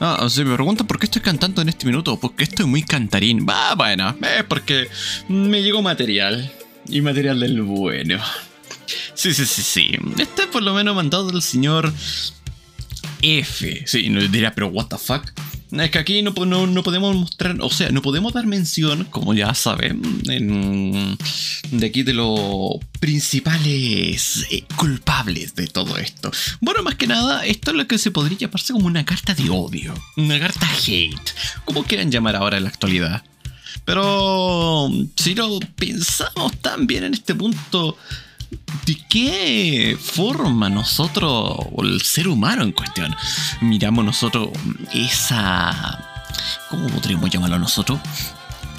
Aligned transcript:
Ah, 0.00 0.26
se 0.28 0.44
me 0.44 0.54
preguntan 0.54 0.86
por 0.86 0.98
qué 0.98 1.06
estoy 1.06 1.22
cantando 1.22 1.62
en 1.62 1.68
este 1.68 1.86
minuto. 1.86 2.18
Porque 2.18 2.44
estoy 2.44 2.66
muy 2.66 2.82
cantarín. 2.82 3.46
Va, 3.48 3.74
bueno, 3.74 4.16
es 4.36 4.44
porque 4.44 4.88
me 5.28 5.62
llegó 5.62 5.82
material. 5.82 6.50
Y 6.88 7.00
material 7.02 7.40
del 7.40 7.62
bueno. 7.62 8.18
Sí, 9.14 9.34
sí, 9.34 9.46
sí, 9.46 9.62
sí. 9.62 9.90
Este 10.18 10.46
por 10.46 10.62
lo 10.62 10.74
menos 10.74 10.94
mandado 10.94 11.26
del 11.30 11.42
señor 11.42 11.92
F. 13.22 13.84
Sí, 13.86 14.08
no 14.08 14.20
diría, 14.20 14.54
pero 14.54 14.68
what 14.68 14.86
the 14.86 14.98
fuck. 14.98 15.22
Es 15.72 15.90
que 15.90 15.98
aquí 15.98 16.22
no, 16.22 16.32
no, 16.66 16.82
podemos 16.82 17.14
mostrar, 17.14 17.56
o 17.60 17.70
sea, 17.70 17.90
no 17.90 18.02
podemos 18.02 18.32
dar 18.32 18.46
mención, 18.46 19.04
como 19.04 19.34
ya 19.34 19.54
saben, 19.54 20.02
de 21.70 21.86
aquí 21.86 22.02
de 22.02 22.12
los 22.12 22.78
principales 22.98 24.46
eh, 24.50 24.64
culpables 24.76 25.54
de 25.54 25.68
todo 25.68 25.96
esto. 25.96 26.30
Bueno, 26.60 26.82
más 26.82 26.96
que 26.96 27.06
nada, 27.06 27.46
esto 27.46 27.70
es 27.70 27.76
lo 27.76 27.86
que 27.86 27.98
se 27.98 28.10
podría 28.10 28.38
llamarse 28.38 28.72
como 28.72 28.86
una 28.86 29.04
carta 29.04 29.34
de 29.34 29.48
odio, 29.50 29.94
una 30.16 30.40
carta 30.40 30.68
hate, 30.86 31.30
como 31.64 31.84
quieran 31.84 32.10
llamar 32.10 32.36
ahora 32.36 32.56
en 32.56 32.64
la 32.64 32.70
actualidad. 32.70 33.22
Pero 33.84 34.90
si 35.16 35.34
lo 35.34 35.60
pensamos 35.76 36.56
también 36.60 37.04
en 37.04 37.14
este 37.14 37.34
punto, 37.34 37.96
¿De 38.86 38.96
qué 39.08 39.96
forma 40.00 40.68
nosotros, 40.68 41.30
o 41.72 41.82
el 41.82 42.02
ser 42.02 42.28
humano 42.28 42.62
en 42.62 42.72
cuestión, 42.72 43.14
miramos 43.60 44.04
nosotros 44.04 44.50
esa... 44.92 46.06
¿Cómo 46.68 46.88
podríamos 46.88 47.30
llamarlo 47.30 47.58
nosotros? 47.58 48.00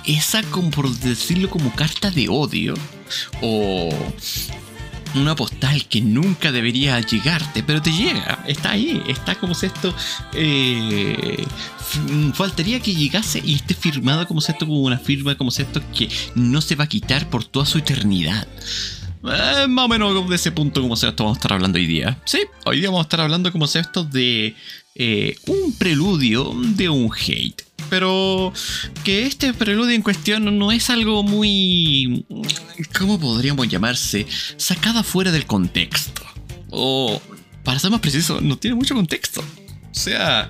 Esa, 0.05 0.44
como 0.44 0.69
por 0.72 0.89
decirlo, 0.89 1.49
como 1.49 1.73
carta 1.73 2.09
de 2.09 2.27
odio. 2.30 2.73
O 3.42 3.89
una 5.16 5.36
postal 5.36 5.86
que 5.86 6.02
nunca 6.02 6.52
debería 6.52 6.99
llegarte, 7.02 7.64
pero 7.64 7.81
te 7.81 7.92
llega, 7.92 8.44
está 8.47 8.71
ahí, 8.71 9.02
está 9.08 9.36
como 9.36 9.54
si 9.54 9.65
esto 9.65 9.93
eh, 10.33 11.43
faltaría 12.33 12.80
que 12.80 12.95
llegase 12.95 13.42
y 13.43 13.55
esté 13.55 13.73
firmado 13.73 14.27
como 14.27 14.42
si 14.42 14.52
esto 14.52 14.65
como 14.65 14.80
una 14.80 14.98
firma, 14.98 15.36
como 15.36 15.52
si 15.52 15.64
esto 15.64 15.81
que 15.93 16.10
no 16.36 16.61
se 16.61 16.76
va 16.76 16.86
a 16.86 16.89
quitar 16.89 17.30
por 17.30 17.43
toda 17.43 17.65
su 17.65 17.80
eternidad. 17.80 18.48
Eh, 19.23 19.67
más 19.67 19.86
o 19.86 19.87
menos 19.87 20.30
de 20.30 20.36
ese 20.36 20.52
punto 20.52 20.82
como 20.82 20.95
sea 20.95 21.09
esto 21.09 21.23
vamos 21.23 21.37
a 21.37 21.39
estar 21.39 21.54
hablando 21.54 21.77
hoy 21.77 21.86
día. 21.86 22.20
Sí, 22.26 22.39
hoy 22.65 22.80
día 22.80 22.89
vamos 22.89 23.02
a 23.02 23.04
estar 23.04 23.21
hablando 23.21 23.52
como 23.52 23.67
sea 23.67 23.82
esto 23.82 24.04
de 24.04 24.55
eh, 24.95 25.36
un 25.48 25.73
preludio 25.73 26.54
de 26.55 26.89
un 26.89 27.11
hate. 27.14 27.64
Pero 27.89 28.54
que 29.04 29.26
este 29.26 29.54
preludio 29.54 29.93
en 29.95 30.02
cuestión 30.02 30.58
no 30.58 30.71
es 30.71 30.89
algo 30.89 31.23
muy... 31.23 32.26
¿Cómo 32.98 33.20
podríamos 33.20 33.67
llamarse? 33.67 34.26
Sacada 34.58 35.04
fuera 35.04 35.31
del 35.31 35.45
contexto. 35.45 36.21
O, 36.70 37.21
para 37.64 37.80
ser 37.80 37.92
más 37.92 37.99
preciso, 37.99 38.39
no 38.39 38.58
tiene 38.58 38.76
mucho 38.76 38.95
contexto. 38.95 39.42
O 39.42 39.93
sea, 39.93 40.49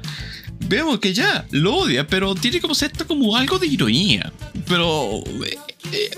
vemos 0.67 0.99
que 0.99 1.13
ya 1.13 1.45
lo 1.51 1.77
odia, 1.77 2.05
pero 2.05 2.35
tiene 2.35 2.61
como 2.61 2.73
esto 2.73 3.07
como 3.07 3.35
algo 3.35 3.57
de 3.57 3.67
ironía. 3.67 4.31
Pero 4.67 5.23
eh, 5.45 5.57
eh, 5.91 6.09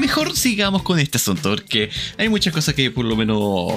mejor 0.00 0.36
sigamos 0.36 0.82
con 0.82 0.98
este 0.98 1.18
asunto, 1.18 1.50
porque 1.50 1.90
hay 2.18 2.28
muchas 2.28 2.52
cosas 2.52 2.74
que 2.74 2.90
por 2.90 3.04
lo 3.04 3.14
menos 3.16 3.74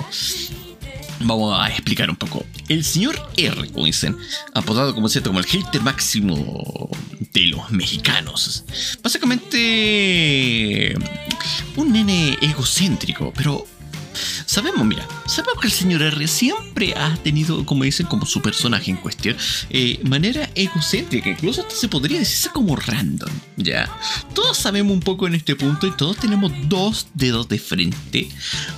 vamos 1.19 1.59
a 1.59 1.69
explicar 1.69 2.09
un 2.09 2.15
poco. 2.15 2.45
El 2.69 2.83
señor 2.83 3.15
R. 3.37 3.69
dicen, 3.75 4.17
apodado 4.53 4.95
como 4.95 5.09
cierto 5.09 5.29
como 5.29 5.39
el 5.39 5.45
hater 5.45 5.81
máximo 5.81 6.89
de 7.33 7.47
los 7.47 7.69
mexicanos. 7.71 8.63
Básicamente 9.01 10.95
un 11.75 11.91
nene 11.91 12.37
egocéntrico, 12.41 13.33
pero 13.35 13.67
Sabemos, 14.45 14.85
mira, 14.85 15.07
sabemos 15.25 15.61
que 15.61 15.67
el 15.67 15.73
señor 15.73 16.01
R 16.01 16.27
siempre 16.27 16.93
ha 16.95 17.15
tenido, 17.17 17.65
como 17.65 17.83
dicen, 17.83 18.05
como 18.07 18.25
su 18.25 18.41
personaje 18.41 18.91
en 18.91 18.97
cuestión, 18.97 19.35
eh, 19.69 19.99
manera 20.03 20.49
egocéntrica, 20.55 21.29
incluso 21.29 21.65
se 21.69 21.87
podría 21.87 22.19
decirse 22.19 22.49
como 22.49 22.75
random, 22.75 23.31
¿ya? 23.57 23.89
Todos 24.33 24.57
sabemos 24.57 24.93
un 24.93 25.01
poco 25.01 25.27
en 25.27 25.35
este 25.35 25.55
punto 25.55 25.87
y 25.87 25.91
todos 25.91 26.17
tenemos 26.17 26.51
dos 26.67 27.07
dedos 27.13 27.47
de 27.47 27.59
frente 27.59 28.29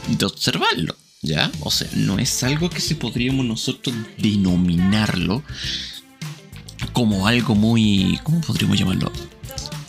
de 0.07 0.25
observarlo, 0.25 0.95
¿ya? 1.21 1.51
O 1.61 1.71
sea, 1.71 1.89
no 1.95 2.19
es 2.19 2.43
algo 2.43 2.69
que 2.69 2.81
se 2.81 2.95
podríamos 2.95 3.45
nosotros 3.45 3.95
denominarlo 4.17 5.43
como 6.93 7.27
algo 7.27 7.55
muy... 7.55 8.19
¿Cómo 8.23 8.41
podríamos 8.41 8.77
llamarlo? 8.77 9.11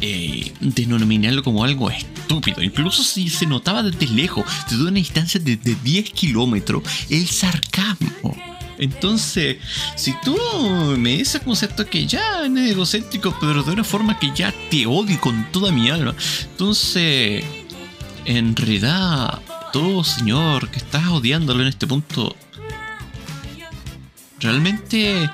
Eh, 0.02 0.52
denominarlo 0.60 1.42
como 1.42 1.64
algo 1.64 1.90
estúpido. 1.90 2.62
Incluso 2.62 3.02
si 3.02 3.30
se 3.30 3.46
notaba 3.46 3.82
desde 3.82 4.06
lejos, 4.06 4.44
desde 4.68 4.82
una 4.82 4.92
distancia 4.92 5.40
de, 5.40 5.56
10 5.56 6.10
kilómetros, 6.10 6.82
el 7.08 7.26
sarcasmo. 7.26 8.36
Entonces, 8.78 9.56
si 9.94 10.14
tú 10.22 10.36
me 10.98 11.16
dices 11.16 11.40
concepto 11.40 11.86
que 11.86 12.06
ya 12.06 12.44
es 12.44 12.70
egocéntrico, 12.72 13.34
pero 13.40 13.62
de 13.62 13.72
una 13.72 13.84
forma 13.84 14.18
que 14.18 14.32
ya 14.34 14.52
te 14.70 14.84
odio 14.84 15.18
con 15.18 15.50
toda 15.50 15.72
mi 15.72 15.88
alma, 15.88 16.14
entonces, 16.42 17.42
en 18.26 18.54
realidad, 18.54 19.40
tú, 19.72 20.04
señor, 20.04 20.68
que 20.68 20.76
estás 20.76 21.08
odiándolo 21.08 21.62
en 21.62 21.68
este 21.68 21.86
punto, 21.86 22.36
realmente 24.40 25.30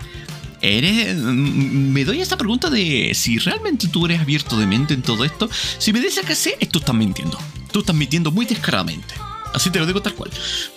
eres. 0.63 1.17
Me 1.17 2.05
doy 2.05 2.21
esta 2.21 2.39
pregunta 2.39 2.71
de 2.71 3.13
si 3.15 3.39
realmente 3.39 3.89
tú 3.89 4.07
eres 4.07 4.21
abierto 4.21 4.57
de 4.57 4.67
mente 4.67 4.95
en 4.95 5.03
todo 5.03 5.25
esto. 5.25 5.51
Si 5.79 5.93
me 5.93 6.01
dices 6.01 6.25
que 6.25 6.35
sí, 6.35 6.53
tú 6.71 6.79
estás 6.79 6.95
mintiendo. 6.95 7.39
Tú 7.73 7.81
estás 7.81 7.95
mintiendo 7.95 8.31
muy 8.31 8.47
descaradamente. 8.47 9.15
Así 9.53 9.71
te 9.71 9.79
lo 9.79 9.87
digo 9.87 10.01
tal 10.01 10.15
cual. 10.15 10.31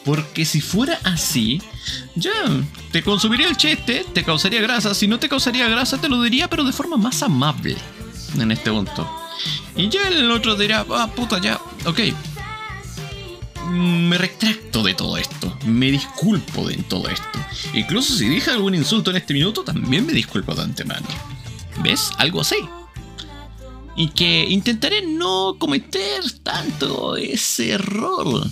Porque 0.04 0.44
si 0.44 0.60
fuera 0.60 1.00
así, 1.04 1.62
ya, 2.16 2.32
te 2.92 3.04
consumiría 3.04 3.48
el 3.48 3.56
chiste, 3.56 4.06
te 4.14 4.24
causaría 4.24 4.62
grasa. 4.62 4.94
Si 4.94 5.08
no 5.08 5.20
te 5.20 5.30
causaría 5.30 5.68
grasa, 5.70 6.00
te 6.00 6.10
lo 6.10 6.22
diría, 6.22 6.50
pero 6.50 6.64
de 6.64 6.74
forma 6.74 6.98
más 6.98 7.24
amable 7.24 7.78
en 8.38 8.52
este 8.52 8.72
punto. 8.72 9.10
Y 9.76 9.90
ya 9.90 10.08
el 10.08 10.30
otro 10.32 10.56
dirá, 10.56 10.86
ah, 10.90 11.10
puta, 11.14 11.40
ya, 11.40 11.60
ok, 11.86 12.00
me 13.70 14.18
retracto 14.18 14.84
de 14.84 14.94
todo 14.94 15.18
esto, 15.18 15.58
me 15.66 15.92
disculpo 15.92 16.68
de 16.68 16.76
todo 16.78 17.08
esto. 17.10 17.40
Incluso 17.74 18.16
si 18.16 18.28
dije 18.28 18.52
algún 18.52 18.76
insulto 18.76 19.12
en 19.12 19.18
este 19.18 19.34
minuto, 19.34 19.64
también 19.64 20.06
me 20.06 20.14
disculpo 20.14 20.54
de 20.56 20.64
antemano. 20.64 21.08
¿Ves? 21.84 22.10
Algo 22.18 22.42
así. 22.42 22.58
Y 23.96 24.10
que 24.10 24.46
intentaré 24.50 25.06
no 25.06 25.56
cometer 25.58 26.24
tanto 26.44 27.16
ese 27.16 27.72
error. 27.72 28.48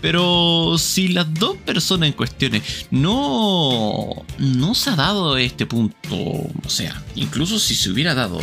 Pero 0.00 0.76
si 0.78 1.08
las 1.08 1.32
dos 1.32 1.56
personas 1.56 2.08
en 2.08 2.12
cuestiones 2.12 2.62
no, 2.90 4.10
no 4.38 4.74
se 4.74 4.90
ha 4.90 4.96
dado 4.96 5.38
este 5.38 5.64
punto, 5.64 6.14
o 6.14 6.68
sea, 6.68 7.02
incluso 7.14 7.58
si 7.58 7.74
se 7.74 7.90
hubiera 7.90 8.14
dado 8.14 8.38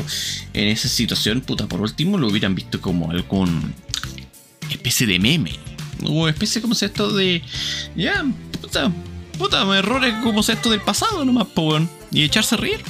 en 0.54 0.68
esa 0.70 0.88
situación, 0.88 1.42
puta, 1.42 1.68
por 1.68 1.82
último 1.82 2.18
lo 2.18 2.28
hubieran 2.30 2.56
visto 2.56 2.82
como 2.82 3.12
algún 3.12 3.76
especie 4.72 5.06
de 5.06 5.20
meme 5.20 5.71
o 6.06 6.28
especie 6.28 6.62
como 6.62 6.74
esto 6.74 7.14
de. 7.14 7.42
Ya, 7.96 8.26
puta, 8.62 8.92
puta, 9.38 9.78
errores 9.78 10.14
como 10.24 10.42
esto 10.42 10.70
del 10.70 10.82
pasado 10.82 11.26
nomás, 11.26 11.48
po, 11.48 11.80
Y 12.12 12.24
echarse 12.24 12.56
a 12.56 12.58
reír. 12.58 12.82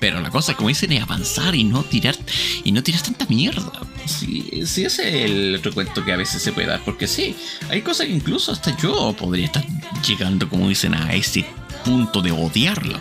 Pero 0.00 0.20
la 0.20 0.30
cosa, 0.30 0.54
como 0.54 0.68
dicen, 0.68 0.92
es 0.92 1.02
avanzar 1.02 1.54
y 1.54 1.64
no 1.64 1.82
tirar. 1.82 2.16
Y 2.64 2.72
no 2.72 2.82
tirar 2.82 3.02
tanta 3.02 3.26
mierda. 3.26 3.72
si, 4.06 4.64
si 4.64 4.84
ese 4.84 5.08
es 5.08 5.30
el 5.30 5.62
recuento 5.62 6.04
que 6.04 6.12
a 6.12 6.16
veces 6.16 6.40
se 6.40 6.52
puede 6.52 6.68
dar, 6.68 6.84
porque 6.84 7.06
sí, 7.08 7.34
hay 7.68 7.82
cosas 7.82 8.06
que 8.06 8.12
incluso 8.12 8.52
hasta 8.52 8.76
yo 8.76 9.14
podría 9.18 9.46
estar 9.46 9.64
llegando, 10.06 10.48
como 10.48 10.68
dicen, 10.68 10.94
a 10.94 11.12
ese 11.14 11.44
punto 11.84 12.22
de 12.22 12.30
odiarlo. 12.30 13.00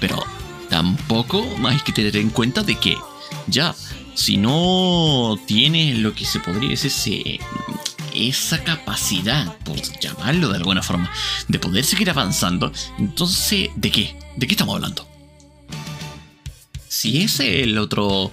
Pero 0.00 0.24
tampoco 0.68 1.46
hay 1.66 1.78
que 1.80 1.92
tener 1.92 2.16
en 2.16 2.30
cuenta 2.30 2.62
de 2.62 2.76
que 2.76 2.96
ya, 3.46 3.74
si 4.14 4.36
no 4.36 5.38
tienes 5.46 5.98
lo 5.98 6.14
que 6.14 6.24
se 6.24 6.40
podría 6.40 6.70
decir, 6.70 7.40
esa 8.14 8.62
capacidad, 8.62 9.56
por 9.58 9.76
llamarlo 10.00 10.48
de 10.48 10.56
alguna 10.56 10.82
forma, 10.82 11.10
de 11.48 11.58
poder 11.58 11.84
seguir 11.84 12.10
avanzando, 12.10 12.72
entonces, 12.98 13.70
¿de 13.76 13.90
qué? 13.90 14.16
¿De 14.36 14.46
qué 14.46 14.54
estamos 14.54 14.74
hablando? 14.76 15.08
Si 16.88 17.22
ese 17.22 17.58
es 17.58 17.64
el 17.64 17.76
otro, 17.76 18.30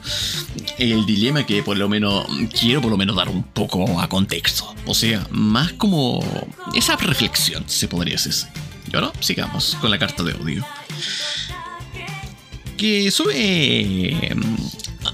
el 0.77 1.05
dilema 1.05 1.45
que 1.45 1.63
por 1.63 1.77
lo 1.77 1.89
menos 1.89 2.27
quiero 2.57 2.79
por 2.79 2.91
lo 2.91 2.97
menos 2.97 3.15
dar 3.15 3.27
un 3.27 3.43
poco 3.43 3.99
a 3.99 4.07
contexto. 4.07 4.73
O 4.85 4.93
sea, 4.93 5.27
más 5.31 5.73
como 5.73 6.23
esa 6.75 6.95
reflexión, 6.95 7.63
se 7.67 7.87
podría 7.87 8.13
decir. 8.13 8.33
Y 8.91 8.95
ahora 8.95 9.11
sigamos 9.19 9.75
con 9.81 9.89
la 9.89 9.97
carta 9.97 10.23
de 10.23 10.33
odio. 10.35 10.65
Que 12.77 13.09
sube... 13.11 14.35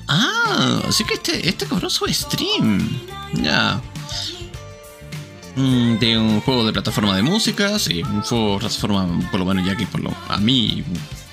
Ah, 0.08 0.82
así 0.88 1.04
que 1.06 1.16
este, 1.16 1.48
este 1.48 1.66
cabrón 1.66 1.90
sube 1.90 2.14
stream. 2.14 3.00
Ya. 3.42 3.82
De 5.58 6.18
un 6.18 6.42
juego 6.42 6.66
de 6.66 6.74
plataforma 6.74 7.16
de 7.16 7.24
música, 7.24 7.80
sí, 7.80 8.04
un 8.04 8.22
juego 8.22 8.54
de 8.54 8.60
plataforma, 8.60 9.30
por 9.32 9.40
lo 9.40 9.46
menos 9.46 9.66
ya 9.66 9.76
que 9.76 9.88
por 9.88 10.02
lo, 10.02 10.14
a 10.30 10.38
mí 10.38 10.84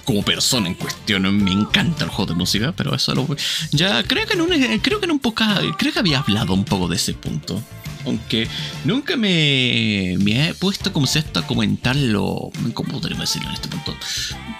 como 0.05 0.23
persona 0.23 0.69
en 0.69 0.75
cuestión. 0.75 1.23
Me 1.43 1.53
encanta 1.53 2.05
el 2.05 2.11
juego 2.11 2.32
de 2.32 2.38
música, 2.38 2.73
pero 2.73 2.94
eso 2.94 3.15
lo 3.15 3.26
Ya 3.73 4.03
creo 4.05 4.26
que 4.26 4.35
en 4.35 4.41
un, 4.41 4.50
creo 4.81 5.00
que 5.00 5.06
en 5.06 5.12
un 5.12 5.19
poco, 5.19 5.44
creo 5.79 5.93
que 5.93 5.99
había 5.99 6.21
hablado 6.21 6.55
un 6.55 6.65
poco 6.65 6.88
de 6.88 6.97
ese 6.97 7.15
punto. 7.15 7.62
Aunque 8.06 8.47
nunca 8.85 9.17
me, 9.17 10.17
me 10.21 10.49
he 10.49 10.55
puesto 10.55 10.93
como 10.93 11.06
si 11.06 11.19
esto 11.19 11.41
a 11.41 11.47
comentarlo, 11.47 12.50
¿cómo 12.75 13.00
podríamos 13.00 13.29
decirlo 13.29 13.49
en 13.49 13.55
este 13.55 13.69
punto? 13.69 13.97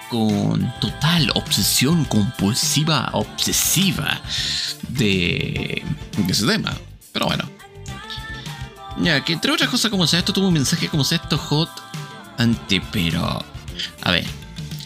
Con 0.09 0.73
total 0.81 1.31
obsesión 1.35 2.05
compulsiva, 2.05 3.09
obsesiva 3.13 4.21
de 4.89 5.83
ese 6.27 6.47
tema. 6.47 6.75
Pero 7.11 7.27
bueno. 7.27 7.54
Ya, 8.97 9.23
que 9.23 9.33
entre 9.33 9.51
otras 9.51 9.69
cosas 9.69 9.91
como 9.91 10.07
sea 10.07 10.19
esto 10.19 10.33
tuvo 10.33 10.47
un 10.47 10.53
mensaje 10.53 10.87
como 10.87 11.03
sea 11.03 11.17
esto 11.17 11.37
hot 11.37 11.69
ante, 12.37 12.81
pero... 12.91 13.43
A 14.01 14.11
ver, 14.11 14.25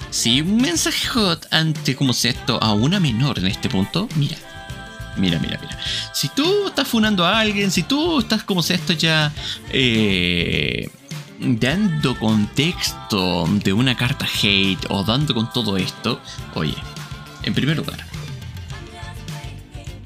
si 0.10 0.42
un 0.42 0.58
mensaje 0.58 1.08
hot 1.08 1.48
ante 1.52 1.96
como 1.96 2.14
sea 2.14 2.32
esto 2.32 2.62
a 2.62 2.74
una 2.74 3.00
menor 3.00 3.40
en 3.40 3.48
este 3.48 3.70
punto, 3.70 4.08
mira. 4.16 4.38
Mira, 5.18 5.38
mira, 5.40 5.60
mira. 5.62 5.78
Si 6.14 6.30
tú 6.30 6.68
estás 6.68 6.88
funando 6.88 7.26
a 7.26 7.40
alguien, 7.40 7.72
si 7.72 7.84
tú 7.84 8.20
estás 8.20 8.44
como 8.44 8.64
sea 8.64 8.78
esto 8.78 8.94
ya 8.94 9.34
eh, 9.72 10.90
dando 11.40 12.18
contexto 12.18 13.46
de 13.64 13.74
una 13.74 13.96
carta 13.96 14.26
hate 14.26 14.86
o 14.90 15.04
dando 15.04 15.34
con 15.36 15.52
todo 15.52 15.78
esto, 15.78 16.22
oye, 16.56 16.76
en 17.44 17.54
primer 17.54 17.78
lugar, 17.78 18.06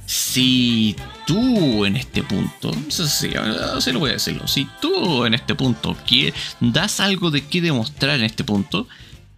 si 0.05 0.95
tú 1.25 1.85
en 1.85 1.95
este 1.95 2.23
punto, 2.23 2.71
sí, 2.89 3.03
sí, 3.07 3.91
lo 3.91 3.99
voy 3.99 4.09
a 4.09 4.13
decirlo, 4.13 4.47
si 4.47 4.67
tú 4.81 5.25
en 5.25 5.33
este 5.33 5.55
punto 5.55 5.95
das 6.59 6.99
algo 6.99 7.31
de 7.31 7.45
qué 7.45 7.61
demostrar 7.61 8.17
en 8.17 8.25
este 8.25 8.43
punto, 8.43 8.87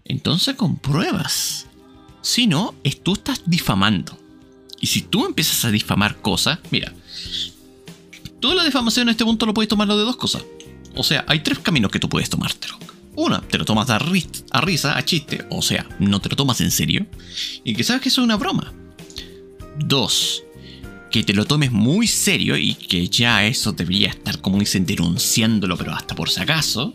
entonces 0.04 0.56
compruebas. 0.56 1.68
Si 2.22 2.48
no, 2.48 2.74
tú 3.04 3.14
estás 3.14 3.42
difamando. 3.46 4.18
Y 4.80 4.88
si 4.88 5.02
tú 5.02 5.26
empiezas 5.26 5.64
a 5.66 5.72
difamar 5.72 6.22
cosas, 6.22 6.60
mira, 6.72 6.94
toda 8.40 8.56
la 8.56 8.64
difamación 8.64 9.08
en 9.08 9.12
este 9.12 9.26
punto 9.26 9.46
lo 9.46 9.54
puedes 9.54 9.70
tomarlo 9.70 9.98
de 9.98 10.04
dos 10.04 10.18
cosas. 10.18 10.44
O 10.96 11.04
sea, 11.04 11.26
hay 11.28 11.42
tres 11.42 11.60
caminos 11.60 11.92
que 11.92 12.00
tú 12.00 12.10
puedes 12.10 12.30
tomártelo. 12.30 12.78
Una, 13.16 13.42
te 13.42 13.58
lo 13.58 13.66
tomas 13.66 13.90
a, 13.90 13.96
a 13.96 14.62
risa, 14.62 14.98
a 14.98 15.06
chiste, 15.06 15.46
o 15.50 15.62
sea, 15.62 15.88
no 16.00 16.20
te 16.20 16.30
lo 16.30 16.36
tomas 16.36 16.60
en 16.62 16.72
serio. 16.72 17.06
Y 17.64 17.76
que 17.76 17.84
sabes 17.84 18.02
que 18.02 18.10
eso 18.10 18.22
es 18.22 18.26
una 18.26 18.38
broma. 18.38 18.74
Dos, 19.80 20.45
que 21.16 21.24
te 21.24 21.32
lo 21.32 21.46
tomes 21.46 21.72
muy 21.72 22.08
serio 22.08 22.58
y 22.58 22.74
que 22.74 23.08
ya 23.08 23.46
eso 23.46 23.72
debería 23.72 24.10
estar, 24.10 24.42
como 24.42 24.60
dicen, 24.60 24.86
denunciándolo, 24.86 25.78
pero 25.78 25.94
hasta 25.94 26.14
por 26.14 26.30
si 26.30 26.42
acaso. 26.42 26.94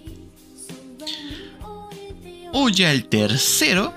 O 2.53 2.69
ya 2.69 2.93
el 2.93 3.07
tercero, 3.07 3.95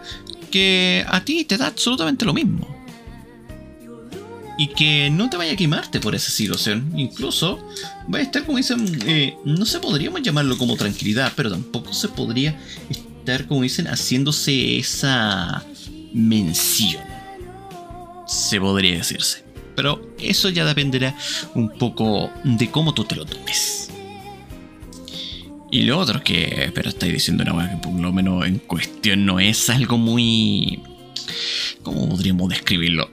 que 0.50 1.04
a 1.10 1.26
ti 1.26 1.44
te 1.44 1.58
da 1.58 1.68
absolutamente 1.68 2.24
lo 2.24 2.34
mismo. 2.34 2.66
Y 4.58 4.68
que 4.68 5.10
no 5.10 5.30
te 5.30 5.36
vaya 5.36 5.52
a 5.52 5.56
quemarte 5.58 6.00
por 6.00 6.16
esa 6.16 6.32
situación. 6.32 6.94
Incluso 6.96 7.60
va 8.14 8.20
a 8.20 8.22
estar, 8.22 8.46
como 8.46 8.60
dicen, 8.60 9.02
eh, 9.06 9.36
no 9.44 9.66
se 9.66 9.82
podríamos 9.82 10.22
llamarlo 10.22 10.58
como 10.58 10.78
tranquilidad, 10.78 11.34
pero 11.36 11.52
tampoco 11.52 11.92
se 11.92 12.08
podría 12.08 12.58
estar, 12.90 13.46
como 13.46 13.64
dicen, 13.64 13.88
haciéndose 13.88 14.78
esa 14.78 15.66
mención. 16.14 17.04
Se 18.26 18.58
podría 18.62 19.00
decirse. 19.00 19.44
Pero 19.76 20.14
eso 20.20 20.50
ya 20.50 20.66
dependerá 20.66 21.16
un 21.56 21.70
poco 21.70 22.30
de 22.44 22.70
cómo 22.70 22.94
tú 22.94 23.04
te 23.06 23.16
lo 23.16 23.26
tomes. 23.26 23.90
Y 25.74 25.82
lo 25.82 25.98
otro 25.98 26.24
que, 26.24 26.72
pero 26.76 26.90
estáis 26.90 27.14
diciendo 27.14 27.42
una 27.42 27.54
weá 27.54 27.72
que 27.72 27.78
por 27.78 28.00
lo 28.00 28.14
menos 28.14 28.46
en 28.46 28.60
cuestión 28.60 29.26
no 29.26 29.40
es 29.40 29.72
algo 29.72 29.98
muy... 29.98 30.80
¿Cómo 31.82 32.08
podríamos 32.08 32.50
describirlo? 32.50 33.10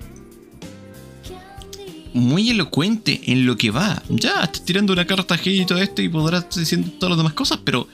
Muy 2.13 2.51
elocuente 2.51 3.19
en 3.27 3.47
lo 3.47 3.57
que 3.57 3.71
va. 3.71 4.03
Ya, 4.11 4.43
estás 4.43 4.63
tirando 4.65 4.93
una 4.93 5.07
carta 5.07 5.39
G 5.39 5.63
y 5.63 5.65
todo 5.65 5.79
esto 5.79 6.03
y 6.03 6.11
podrás 6.11 6.43
estar 6.43 6.61
diciendo 6.61 6.91
todas 6.99 7.13
las 7.13 7.19
demás 7.19 7.33
cosas, 7.33 7.61
pero 7.65 7.89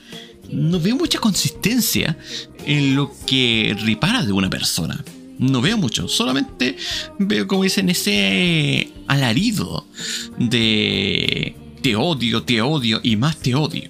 no 0.51 0.81
veo 0.81 0.97
mucha 0.97 1.19
consistencia 1.19 2.17
en 2.65 2.93
lo 2.93 3.13
que 3.25 3.73
ripara 3.79 4.23
de 4.23 4.33
una 4.33 4.49
persona. 4.49 5.01
No 5.39 5.61
veo 5.61 5.77
mucho, 5.77 6.07
solamente 6.07 6.77
veo 7.19 7.47
como 7.47 7.63
dicen 7.63 7.89
ese 7.89 8.91
alarido 9.07 9.85
de 10.37 11.55
te 11.81 11.95
odio, 11.95 12.43
te 12.43 12.61
odio 12.61 12.99
y 13.03 13.15
más 13.15 13.37
te 13.37 13.55
odio. 13.55 13.89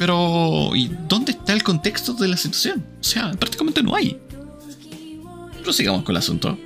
Pero, 0.00 0.70
¿y 0.74 0.90
dónde 1.08 1.32
está 1.32 1.52
el 1.52 1.62
contexto 1.62 2.14
de 2.14 2.26
la 2.26 2.36
situación? 2.38 2.84
O 3.00 3.04
sea, 3.04 3.32
prácticamente 3.32 3.82
no 3.82 3.94
hay. 3.94 4.16
Prosigamos 5.62 6.04
con 6.04 6.14
el 6.14 6.18
asunto. 6.18 6.58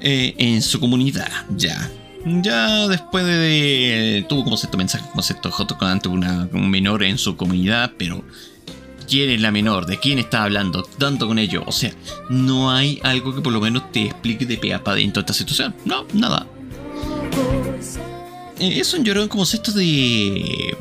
Eh, 0.00 0.34
en 0.38 0.62
su 0.62 0.78
comunidad, 0.78 1.30
ya. 1.56 1.90
Ya 2.24 2.86
después 2.86 3.24
de. 3.24 4.24
tuvo 4.28 4.44
como 4.44 4.56
cierto 4.56 4.78
mensaje, 4.78 5.04
como 5.10 5.22
cierto 5.22 5.50
J 5.50 5.76
ante 5.90 6.08
una, 6.08 6.48
un 6.52 6.70
menor 6.70 7.02
en 7.02 7.18
su 7.18 7.36
comunidad, 7.36 7.92
pero. 7.98 8.24
¿Quién 9.08 9.30
es 9.30 9.40
la 9.40 9.50
menor? 9.50 9.86
¿De 9.86 9.98
quién 9.98 10.18
está 10.18 10.44
hablando? 10.44 10.82
Tanto 10.98 11.26
con 11.26 11.38
ello. 11.38 11.62
O 11.66 11.72
sea, 11.72 11.92
no 12.30 12.70
hay 12.70 13.00
algo 13.02 13.34
que 13.34 13.40
por 13.40 13.52
lo 13.52 13.60
menos 13.60 13.90
te 13.92 14.06
explique 14.06 14.46
de 14.46 14.56
pe 14.56 14.74
a 14.74 14.82
pa 14.82 14.94
dentro 14.94 15.22
de 15.22 15.24
esta 15.24 15.34
situación. 15.34 15.74
No, 15.84 16.06
nada. 16.12 16.46
Eh, 18.58 18.80
es 18.80 18.94
un 18.94 19.04
llorón 19.04 19.28
como 19.28 19.44
esto 19.44 19.72
de 19.72 20.76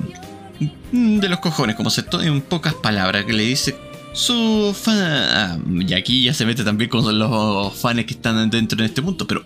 de 0.91 1.29
los 1.29 1.39
cojones, 1.39 1.75
como 1.75 1.89
se 1.89 2.03
en 2.21 2.41
pocas 2.41 2.73
palabras, 2.73 3.25
que 3.25 3.33
le 3.33 3.43
dice 3.43 3.75
su 4.13 4.75
fan. 4.79 4.97
Ah, 4.99 5.57
y 5.67 5.93
aquí 5.93 6.23
ya 6.23 6.33
se 6.33 6.45
mete 6.45 6.63
también 6.63 6.89
con 6.89 7.17
los 7.17 7.73
fans 7.75 8.05
que 8.05 8.13
están 8.13 8.49
dentro 8.49 8.77
de 8.77 8.85
este 8.85 9.01
punto, 9.01 9.25
pero 9.25 9.43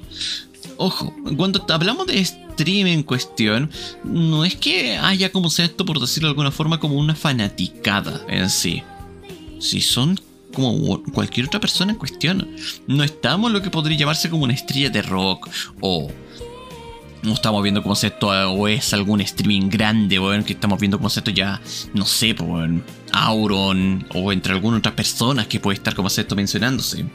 ojo, 0.78 1.14
cuando 1.38 1.66
hablamos 1.70 2.08
de 2.08 2.24
stream 2.24 2.88
en 2.88 3.04
cuestión, 3.04 3.70
no 4.04 4.46
es 4.46 4.56
que 4.56 4.98
haya 4.98 5.32
como 5.32 5.50
sea 5.50 5.70
por 5.70 6.00
decirlo 6.00 6.28
de 6.28 6.32
alguna 6.32 6.52
forma, 6.52 6.80
como 6.80 6.96
una 6.96 7.16
fanaticada 7.16 8.22
en 8.28 8.50
sí. 8.50 8.84
Si 9.60 9.82
son 9.82 10.20
como 10.56 11.04
cualquier 11.12 11.48
otra 11.48 11.60
persona 11.60 11.92
en 11.92 11.98
cuestión. 11.98 12.50
No 12.88 13.04
estamos 13.04 13.52
lo 13.52 13.62
que 13.62 13.70
podría 13.70 13.98
llamarse 13.98 14.30
como 14.30 14.46
una 14.46 14.54
estrella 14.54 14.90
de 14.90 15.02
rock 15.02 15.50
o 15.82 16.10
no 17.22 17.34
estamos 17.34 17.62
viendo 17.64 17.82
como 17.82 17.96
esto 17.96 18.28
o 18.28 18.68
es 18.68 18.94
algún 18.94 19.20
streaming 19.22 19.70
grande, 19.70 20.20
bueno, 20.20 20.46
que 20.46 20.54
estamos 20.54 20.80
viendo 20.80 20.98
como 20.98 21.10
ya, 21.10 21.60
no 21.94 22.06
sé, 22.06 22.36
pues, 22.36 22.72
Auron 23.12 24.06
o 24.14 24.32
entre 24.32 24.54
algunas 24.54 24.80
otras 24.80 24.94
personas 24.94 25.48
que 25.48 25.60
puede 25.60 25.78
estar 25.78 25.96
como 25.96 26.08
esto 26.08 26.36
mencionándose. 26.36 27.06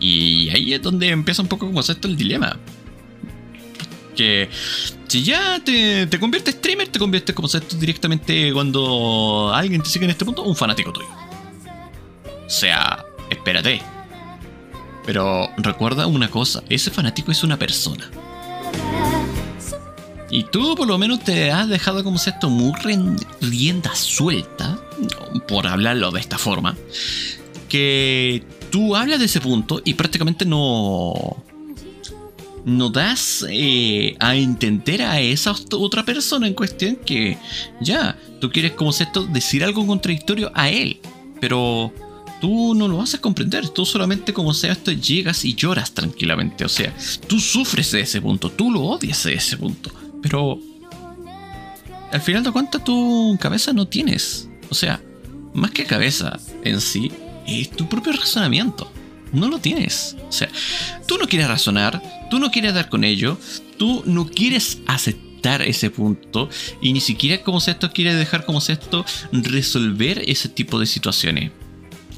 Y 0.00 0.48
ahí 0.48 0.72
es 0.72 0.82
donde 0.82 1.10
empieza 1.10 1.42
un 1.42 1.48
poco 1.48 1.66
como 1.66 1.80
esto 1.80 2.08
el 2.08 2.16
dilema. 2.16 2.56
Que 4.16 4.48
si 5.06 5.22
ya 5.22 5.62
te, 5.62 6.06
te 6.06 6.18
conviertes 6.18 6.54
streamer, 6.54 6.88
te 6.88 6.98
conviertes 6.98 7.34
como 7.34 7.46
esto 7.46 7.76
directamente 7.76 8.52
cuando 8.52 9.52
alguien 9.54 9.82
te 9.82 9.88
sigue 9.88 10.06
en 10.06 10.10
este 10.10 10.24
punto, 10.24 10.42
un 10.42 10.56
fanático 10.56 10.92
tuyo. 10.92 11.08
O 12.46 12.50
sea, 12.50 13.04
espérate. 13.30 13.82
Pero 15.04 15.50
recuerda 15.56 16.06
una 16.06 16.30
cosa, 16.30 16.62
ese 16.68 16.90
fanático 16.90 17.30
es 17.30 17.42
una 17.42 17.58
persona. 17.58 18.10
Y 20.30 20.44
tú 20.44 20.76
por 20.76 20.86
lo 20.86 20.96
menos 20.96 21.24
te 21.24 21.50
has 21.50 21.68
dejado 21.68 22.04
como 22.04 22.16
esto 22.16 22.48
muy 22.48 22.72
rienda 23.40 23.94
suelta, 23.96 24.78
por 25.48 25.66
hablarlo 25.66 26.12
de 26.12 26.20
esta 26.20 26.38
forma, 26.38 26.76
que 27.68 28.44
tú 28.70 28.96
hablas 28.96 29.18
de 29.18 29.26
ese 29.26 29.40
punto 29.40 29.80
y 29.84 29.94
prácticamente 29.94 30.44
no... 30.44 31.36
no 32.64 32.88
das 32.90 33.44
eh, 33.48 34.16
a 34.18 34.36
entender 34.36 35.02
a 35.02 35.20
esa 35.20 35.54
otra 35.72 36.04
persona 36.04 36.46
en 36.46 36.54
cuestión 36.54 36.96
que 36.96 37.38
ya, 37.80 38.16
tú 38.40 38.50
quieres 38.50 38.72
como 38.72 38.90
esto 38.90 39.24
decir 39.26 39.64
algo 39.64 39.86
contradictorio 39.86 40.50
a 40.54 40.70
él, 40.70 41.00
pero 41.40 41.92
tú 42.40 42.74
no 42.74 42.88
lo 42.88 43.00
haces 43.00 43.20
comprender, 43.20 43.68
tú 43.68 43.84
solamente 43.84 44.32
como 44.32 44.54
sea 44.54 44.72
esto 44.72 44.90
llegas 44.92 45.44
y 45.44 45.54
lloras 45.54 45.92
tranquilamente, 45.92 46.64
o 46.64 46.68
sea, 46.68 46.94
tú 47.26 47.38
sufres 47.38 47.92
de 47.92 48.00
ese 48.00 48.20
punto, 48.20 48.50
tú 48.50 48.70
lo 48.70 48.82
odias 48.82 49.24
de 49.24 49.34
ese 49.34 49.56
punto, 49.56 49.92
pero 50.22 50.58
al 52.10 52.20
final 52.20 52.42
de 52.42 52.50
cuentas 52.50 52.82
tu 52.82 53.36
cabeza 53.40 53.72
no 53.72 53.86
tienes, 53.86 54.48
o 54.70 54.74
sea, 54.74 55.02
más 55.52 55.70
que 55.70 55.84
cabeza 55.84 56.38
en 56.64 56.80
sí, 56.80 57.12
es 57.50 57.70
tu 57.70 57.88
propio 57.88 58.12
razonamiento. 58.12 58.90
No 59.32 59.48
lo 59.48 59.58
tienes. 59.58 60.16
O 60.28 60.32
sea, 60.32 60.48
tú 61.06 61.18
no 61.18 61.26
quieres 61.26 61.48
razonar, 61.48 62.02
tú 62.30 62.38
no 62.38 62.50
quieres 62.50 62.74
dar 62.74 62.88
con 62.88 63.04
ello, 63.04 63.38
tú 63.78 64.02
no 64.06 64.26
quieres 64.26 64.78
aceptar 64.86 65.62
ese 65.62 65.90
punto 65.90 66.48
y 66.82 66.92
ni 66.92 67.00
siquiera 67.00 67.42
como 67.42 67.58
esto 67.58 67.92
quieres 67.92 68.16
dejar 68.16 68.44
como 68.44 68.58
esto 68.58 69.04
resolver 69.32 70.22
ese 70.26 70.48
tipo 70.48 70.78
de 70.78 70.86
situaciones. 70.86 71.50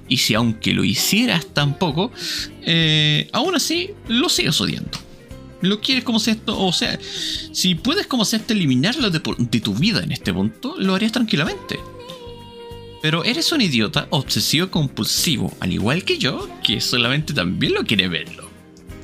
Y 0.08 0.18
si 0.18 0.34
aunque 0.34 0.74
lo 0.74 0.84
hicieras 0.84 1.46
tampoco, 1.46 2.10
eh, 2.62 3.28
aún 3.32 3.54
así 3.54 3.90
lo 4.08 4.28
sigues 4.28 4.60
odiando. 4.60 4.98
Lo 5.60 5.80
quieres 5.80 6.02
como 6.02 6.18
esto, 6.18 6.58
o 6.58 6.72
sea, 6.72 6.98
si 7.52 7.76
puedes 7.76 8.08
como 8.08 8.24
esto 8.24 8.52
eliminarlo 8.52 9.10
de, 9.10 9.20
de 9.38 9.60
tu 9.60 9.74
vida 9.74 10.02
en 10.02 10.10
este 10.10 10.34
punto, 10.34 10.74
lo 10.76 10.96
harías 10.96 11.12
tranquilamente. 11.12 11.78
Pero 13.02 13.24
eres 13.24 13.50
un 13.50 13.60
idiota 13.60 14.06
obsesivo 14.10 14.70
compulsivo, 14.70 15.52
al 15.58 15.72
igual 15.72 16.04
que 16.04 16.18
yo, 16.18 16.48
que 16.62 16.80
solamente 16.80 17.34
también 17.34 17.74
lo 17.74 17.84
quiere 17.84 18.06
verlo. 18.06 18.48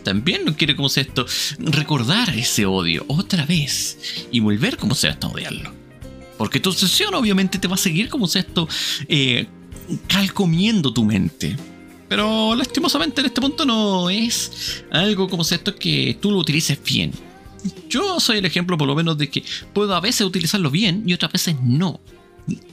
También 0.05 0.45
no 0.45 0.57
quiere, 0.57 0.77
como 0.77 0.89
sea 0.89 1.03
esto, 1.03 1.27
recordar 1.59 2.31
ese 2.31 2.65
odio 2.65 3.05
otra 3.09 3.45
vez 3.45 4.27
y 4.31 4.39
volver, 4.39 4.77
como 4.77 4.95
sea 4.95 5.11
esto, 5.11 5.27
a 5.27 5.31
odiarlo. 5.31 5.73
Porque 6.39 6.61
tu 6.61 6.71
obsesión 6.71 7.13
obviamente 7.15 7.59
te 7.59 7.67
va 7.67 7.75
a 7.75 7.79
seguir, 7.79 8.09
como 8.09 8.29
sea 8.29 8.43
esto, 8.43 8.69
eh, 9.09 9.49
calcomiendo 10.07 10.95
tu 10.95 11.05
mente. 11.05 11.57
Pero 12.09 12.55
lastimosamente 12.55 13.21
en 13.21 13.27
este 13.27 13.41
punto 13.41 13.67
no 13.67 14.09
es 14.09 14.85
algo 14.93 15.29
como 15.29 15.43
esto 15.43 15.75
que 15.75 16.17
tú 16.23 16.31
lo 16.31 16.39
utilices 16.39 16.79
bien. 16.83 17.11
Yo 17.89 18.21
soy 18.21 18.39
el 18.39 18.45
ejemplo 18.45 18.79
por 18.79 18.87
lo 18.87 18.95
menos 18.95 19.19
de 19.19 19.29
que 19.29 19.43
puedo 19.75 19.93
a 19.97 20.01
veces 20.01 20.21
utilizarlo 20.21 20.71
bien 20.71 21.03
y 21.05 21.15
otras 21.15 21.33
veces 21.33 21.57
no 21.61 22.01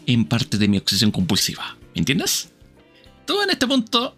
en 0.06 0.26
parte 0.26 0.58
de 0.58 0.68
mi 0.68 0.78
obsesión 0.78 1.12
compulsiva. 1.12 1.78
¿Entiendes? 1.94 2.50
Tú 3.26 3.42
en 3.42 3.50
este 3.50 3.68
punto 3.68 4.16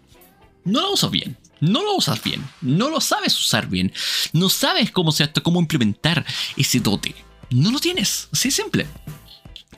no 0.64 0.80
lo 0.80 0.92
usas 0.92 1.10
bien. 1.10 1.36
No 1.60 1.82
lo 1.82 1.96
usas 1.96 2.22
bien. 2.22 2.44
No 2.60 2.88
lo 2.90 3.00
sabes 3.00 3.38
usar 3.38 3.68
bien. 3.68 3.92
No 4.32 4.48
sabes 4.48 4.90
cómo 4.90 5.12
se 5.12 5.30
cómo 5.42 5.60
implementar 5.60 6.24
ese 6.56 6.80
dote. 6.80 7.14
No 7.50 7.70
lo 7.70 7.78
tienes. 7.78 8.28
Así 8.32 8.48
es 8.48 8.54
simple. 8.54 8.86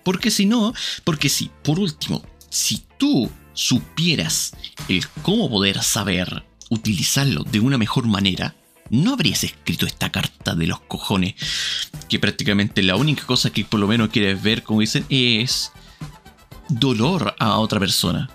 Porque 0.02 0.30
si 0.30 0.46
no, 0.46 0.74
porque 1.04 1.28
si, 1.28 1.50
por 1.62 1.78
último, 1.78 2.22
si 2.48 2.82
tú 2.98 3.30
supieras 3.52 4.52
el 4.88 5.06
cómo 5.22 5.50
poder 5.50 5.82
saber 5.82 6.44
utilizarlo 6.70 7.44
de 7.44 7.60
una 7.60 7.78
mejor 7.78 8.06
manera, 8.06 8.54
no 8.90 9.14
habrías 9.14 9.44
escrito 9.44 9.86
esta 9.86 10.10
carta 10.10 10.54
de 10.54 10.66
los 10.66 10.80
cojones, 10.80 11.34
que 12.08 12.18
prácticamente 12.18 12.82
la 12.82 12.96
única 12.96 13.24
cosa 13.24 13.50
que 13.50 13.64
por 13.64 13.80
lo 13.80 13.86
menos 13.86 14.10
quieres 14.10 14.42
ver, 14.42 14.62
como 14.62 14.80
dicen, 14.80 15.06
es 15.08 15.72
dolor 16.68 17.34
a 17.38 17.58
otra 17.58 17.80
persona. 17.80 18.28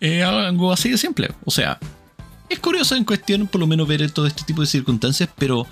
Es 0.00 0.24
algo 0.24 0.72
así 0.72 0.88
de 0.88 0.98
simple. 0.98 1.30
O 1.44 1.50
sea, 1.50 1.78
es 2.48 2.58
curioso 2.58 2.96
en 2.96 3.04
cuestión 3.04 3.46
por 3.46 3.60
lo 3.60 3.66
menos 3.66 3.86
ver 3.86 4.10
todo 4.10 4.26
este 4.26 4.44
tipo 4.44 4.62
de 4.62 4.66
circunstancias, 4.66 5.28
pero 5.38 5.66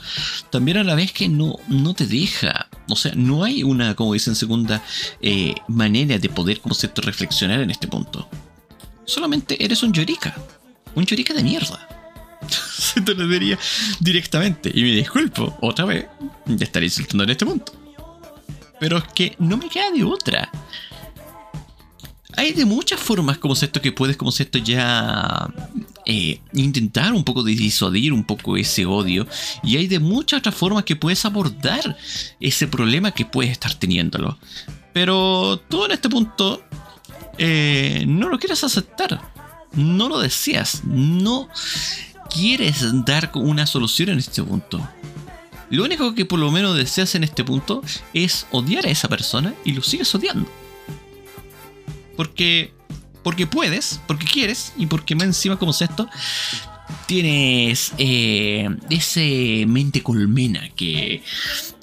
también 0.50 0.76
a 0.76 0.84
la 0.84 0.94
vez 0.94 1.12
que 1.12 1.28
no, 1.28 1.56
no 1.66 1.94
te 1.94 2.06
deja. 2.06 2.68
O 2.88 2.96
sea, 2.96 3.12
no 3.16 3.42
hay 3.42 3.62
una, 3.62 3.96
como 3.96 4.12
dicen, 4.12 4.36
segunda 4.36 4.82
eh, 5.20 5.54
manera 5.66 6.18
de 6.18 6.28
poder, 6.28 6.60
como 6.60 6.74
cierto, 6.74 7.02
reflexionar 7.02 7.60
en 7.60 7.70
este 7.70 7.88
punto. 7.88 8.28
Solamente 9.06 9.62
eres 9.62 9.82
un 9.82 9.92
llorica. 9.92 10.36
Un 10.94 11.04
llorica 11.04 11.34
de 11.34 11.42
mierda. 11.42 11.97
se 12.78 13.00
te 13.00 13.14
lo 13.14 13.26
diría 13.26 13.58
directamente. 14.00 14.70
Y 14.74 14.82
me 14.82 14.92
disculpo, 14.92 15.56
otra 15.60 15.84
vez, 15.84 16.06
ya 16.46 16.64
estaré 16.64 16.86
insultando 16.86 17.24
en 17.24 17.30
este 17.30 17.46
punto. 17.46 17.72
Pero 18.80 18.98
es 18.98 19.04
que 19.14 19.34
no 19.38 19.56
me 19.56 19.68
queda 19.68 19.90
de 19.90 20.04
otra. 20.04 20.50
Hay 22.36 22.52
de 22.52 22.64
muchas 22.64 23.00
formas 23.00 23.38
como 23.38 23.54
esto 23.54 23.82
que 23.82 23.90
puedes, 23.90 24.16
como 24.16 24.30
esto 24.30 24.58
ya 24.58 25.48
eh, 26.06 26.40
intentar 26.52 27.12
un 27.12 27.24
poco 27.24 27.42
disuadir 27.42 28.12
un 28.12 28.22
poco 28.22 28.56
ese 28.56 28.86
odio. 28.86 29.26
Y 29.64 29.76
hay 29.76 29.88
de 29.88 29.98
muchas 29.98 30.38
otras 30.38 30.54
formas 30.54 30.84
que 30.84 30.94
puedes 30.94 31.24
abordar 31.24 31.96
ese 32.38 32.68
problema 32.68 33.10
que 33.10 33.24
puedes 33.24 33.50
estar 33.50 33.74
teniéndolo. 33.74 34.38
Pero 34.92 35.60
tú 35.68 35.84
en 35.84 35.92
este 35.92 36.08
punto 36.08 36.62
eh, 37.38 38.04
no 38.06 38.28
lo 38.28 38.38
quieres 38.38 38.62
aceptar. 38.62 39.20
No 39.72 40.08
lo 40.08 40.20
deseas. 40.20 40.84
No 40.84 41.48
quieres 42.28 42.84
dar 43.04 43.30
una 43.34 43.66
solución 43.66 44.10
en 44.10 44.18
este 44.18 44.42
punto. 44.42 44.86
Lo 45.70 45.84
único 45.84 46.14
que 46.14 46.24
por 46.24 46.38
lo 46.38 46.50
menos 46.50 46.76
deseas 46.76 47.14
en 47.14 47.24
este 47.24 47.44
punto 47.44 47.82
es 48.14 48.46
odiar 48.50 48.86
a 48.86 48.90
esa 48.90 49.08
persona 49.08 49.54
y 49.64 49.72
lo 49.72 49.82
sigues 49.82 50.14
odiando. 50.14 50.50
Porque, 52.16 52.72
porque 53.22 53.46
puedes, 53.46 54.00
porque 54.06 54.26
quieres 54.26 54.72
y 54.76 54.86
porque 54.86 55.14
más 55.14 55.26
encima 55.26 55.58
como 55.58 55.72
es 55.72 55.82
esto, 55.82 56.08
tienes 57.06 57.92
eh, 57.98 58.68
ese 58.88 59.66
mente 59.66 60.02
colmena 60.02 60.68
que, 60.70 61.22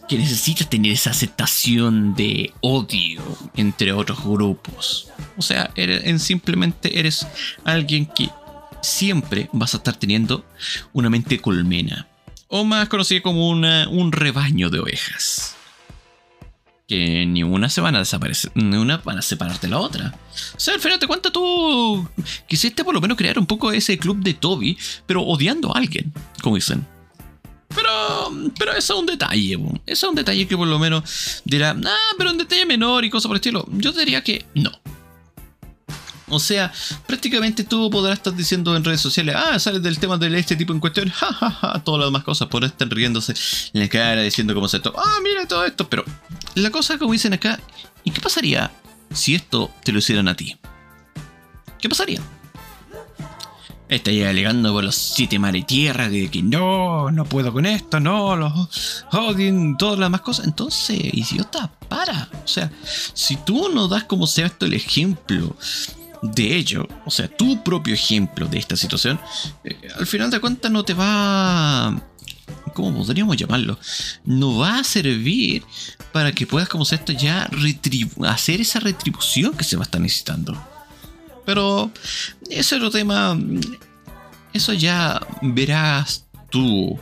que 0.10 0.18
necesitas 0.18 0.70
tener 0.70 0.92
esa 0.92 1.12
aceptación 1.12 2.16
de 2.16 2.54
odio 2.62 3.22
entre 3.56 3.92
otros 3.94 4.24
grupos. 4.24 5.10
O 5.38 5.42
sea, 5.42 5.72
en 5.76 6.20
simplemente 6.20 7.00
eres 7.00 7.28
alguien 7.64 8.08
que 8.08 8.30
siempre 8.86 9.50
vas 9.52 9.74
a 9.74 9.78
estar 9.78 9.96
teniendo 9.98 10.46
una 10.94 11.10
mente 11.10 11.40
colmena. 11.40 12.08
O 12.48 12.64
más 12.64 12.88
conocida 12.88 13.22
como 13.22 13.50
un 13.50 14.12
rebaño 14.12 14.70
de 14.70 14.80
ovejas. 14.80 15.56
Que 16.88 17.26
ni 17.26 17.42
una 17.42 17.68
se 17.68 17.82
van 17.82 17.96
a 17.96 18.00
desaparecer, 18.00 18.52
ni 18.54 18.78
una 18.78 18.98
van 18.98 19.18
a 19.18 19.24
separarte 19.24 19.66
de 19.66 19.72
la 19.72 19.80
otra. 19.80 20.14
O 20.56 20.60
sea, 20.60 20.76
al 20.76 20.80
final 20.80 21.00
te 21.00 21.08
cuenta 21.08 21.32
tú 21.32 22.08
quisiste 22.48 22.84
por 22.84 22.94
lo 22.94 23.02
menos 23.02 23.18
crear 23.18 23.40
un 23.40 23.48
poco 23.48 23.72
ese 23.72 23.98
club 23.98 24.22
de 24.22 24.36
Toby, 24.36 24.78
pero 25.08 25.24
odiando 25.24 25.76
a 25.76 25.80
alguien, 25.80 26.14
como 26.44 26.56
dicen. 26.56 26.86
Pero, 27.70 28.52
pero 28.58 28.72
eso 28.74 28.94
es 28.94 29.00
un 29.00 29.08
detalle, 29.08 29.54
eso 29.88 30.06
es 30.06 30.10
un 30.10 30.16
detalle 30.16 30.48
que 30.48 30.56
por 30.56 30.68
lo 30.68 30.78
menos 30.78 31.42
dirá, 31.44 31.76
ah, 31.84 32.14
pero 32.20 32.30
un 32.30 32.38
detalle 32.38 32.68
menor 32.68 33.04
y 33.04 33.10
cosas 33.10 33.28
por 33.28 33.36
el 33.36 33.40
estilo. 33.42 33.68
Yo 33.72 33.92
diría 33.92 34.24
que 34.24 34.46
no. 34.54 34.72
O 36.28 36.40
sea, 36.40 36.72
prácticamente 37.06 37.64
tú 37.64 37.90
podrás 37.90 38.18
estar 38.18 38.34
diciendo 38.34 38.76
en 38.76 38.84
redes 38.84 39.02
sociales, 39.02 39.36
ah, 39.38 39.60
sales 39.60 39.84
del 39.84 40.00
tema 40.00 40.18
de 40.18 40.38
este 40.40 40.56
tipo 40.56 40.74
en 40.74 40.80
cuestión, 40.80 41.10
jajaja, 41.14 41.52
ja, 41.52 41.74
ja, 41.74 41.84
todas 41.84 42.00
las 42.00 42.08
demás 42.08 42.24
cosas, 42.24 42.48
por 42.48 42.64
estar 42.64 42.88
riéndose 42.90 43.34
en 43.74 43.82
la 43.82 43.90
cara 43.90 44.22
diciendo 44.22 44.56
como 44.56 44.68
se 44.68 44.78
esto, 44.78 44.94
ah, 44.98 45.20
mira 45.24 45.48
todo 45.48 45.64
esto, 45.66 45.88
pero 45.88 46.04
la 46.56 46.72
cosa 46.72 46.98
como 46.98 47.14
dicen 47.14 47.34
acá, 47.34 47.60
¿y 48.04 48.12
qué 48.12 48.22
pasaría 48.22 48.72
si 49.14 49.36
esto 49.36 49.72
te 49.84 49.92
lo 49.92 50.00
hicieran 50.00 50.28
a 50.28 50.36
ti? 50.36 50.58
¿Qué 51.80 51.90
pasaría? 51.90 52.22
Estaría 53.88 54.32
alegando 54.32 54.74
por 54.74 54.84
los 54.84 54.96
siete 54.96 55.38
mares 55.38 55.68
tierra 55.68 56.10
de 56.10 56.32
que 56.32 56.42
no, 56.42 57.12
no 57.12 57.24
puedo 57.26 57.54
con 57.54 57.68
esto, 57.68 58.00
no, 58.00 58.36
los 58.36 59.06
odien, 59.12 59.78
todas 59.78 60.00
las 60.00 60.08
demás 60.08 60.22
cosas. 60.22 60.46
Entonces, 60.46 60.98
idiota, 61.14 61.72
para. 61.88 62.28
O 62.44 62.48
sea, 62.48 62.72
si 63.14 63.36
tú 63.36 63.70
no 63.70 63.88
das 63.88 64.06
como 64.06 64.26
sea 64.26 64.48
esto 64.48 64.66
el 64.66 64.74
ejemplo 64.74 65.56
de 66.22 66.56
ello, 66.56 66.88
o 67.06 67.12
sea, 67.12 67.28
tu 67.28 67.64
propio 67.64 67.94
ejemplo 67.94 68.48
de 68.48 68.58
esta 68.58 68.76
situación, 68.76 69.20
eh, 69.64 69.76
al 69.98 70.08
final 70.08 70.30
de 70.30 70.40
cuentas 70.40 70.72
no 70.72 70.84
te 70.84 70.94
va... 70.94 72.02
¿Cómo 72.74 72.94
podríamos 72.94 73.38
llamarlo? 73.38 73.80
No 74.26 74.58
va 74.58 74.80
a 74.80 74.84
servir 74.84 75.64
para 76.12 76.32
que 76.34 76.46
puedas, 76.46 76.70
como 76.70 76.84
esto, 76.84 77.12
ya 77.14 77.50
hacer 78.28 78.62
esa 78.62 78.80
retribución 78.80 79.56
que 79.56 79.64
se 79.64 79.78
va 79.78 79.84
a 79.84 79.86
estar 79.86 80.02
necesitando. 80.02 80.56
Pero 81.46 81.92
ese 82.50 82.76
otro 82.76 82.92
tema, 82.92 83.38
eso 84.54 84.74
ya 84.74 85.26
verás 85.42 86.26
tú 86.50 87.00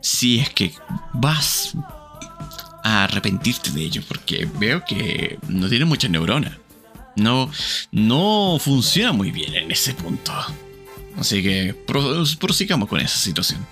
si 0.00 0.38
es 0.38 0.50
que 0.50 0.72
vas 1.14 1.72
a 2.84 3.04
arrepentirte 3.04 3.70
de 3.70 3.82
ello, 3.82 4.02
porque 4.06 4.48
veo 4.58 4.84
que 4.84 5.38
no 5.48 5.68
tienes 5.68 5.88
muchas 5.88 6.10
neuronas 6.10 6.52
no, 7.16 7.50
no 7.92 8.58
funciona 8.60 9.12
muy 9.12 9.30
bien 9.30 9.54
en 9.54 9.70
ese 9.70 9.94
punto. 9.94 10.32
Así 11.16 11.42
que 11.42 11.74
prosigamos 12.40 12.88
con 12.88 13.00
esa 13.00 13.18
situación. 13.18 13.64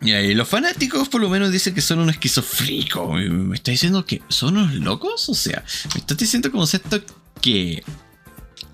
Y 0.00 0.10
ahí 0.12 0.34
los 0.34 0.48
fanáticos 0.48 1.08
por 1.08 1.20
lo 1.20 1.28
menos 1.28 1.52
dicen 1.52 1.74
que 1.74 1.80
son 1.80 2.00
unos 2.00 2.16
esquizofrénicos. 2.16 3.14
¿Me 3.14 3.54
está 3.54 3.70
diciendo 3.70 4.04
que 4.04 4.20
son 4.28 4.56
unos 4.56 4.74
locos? 4.74 5.28
O 5.28 5.34
sea, 5.34 5.64
me 5.94 6.00
estás 6.00 6.18
diciendo 6.18 6.50
como 6.50 6.64
esto 6.64 7.00
que 7.40 7.84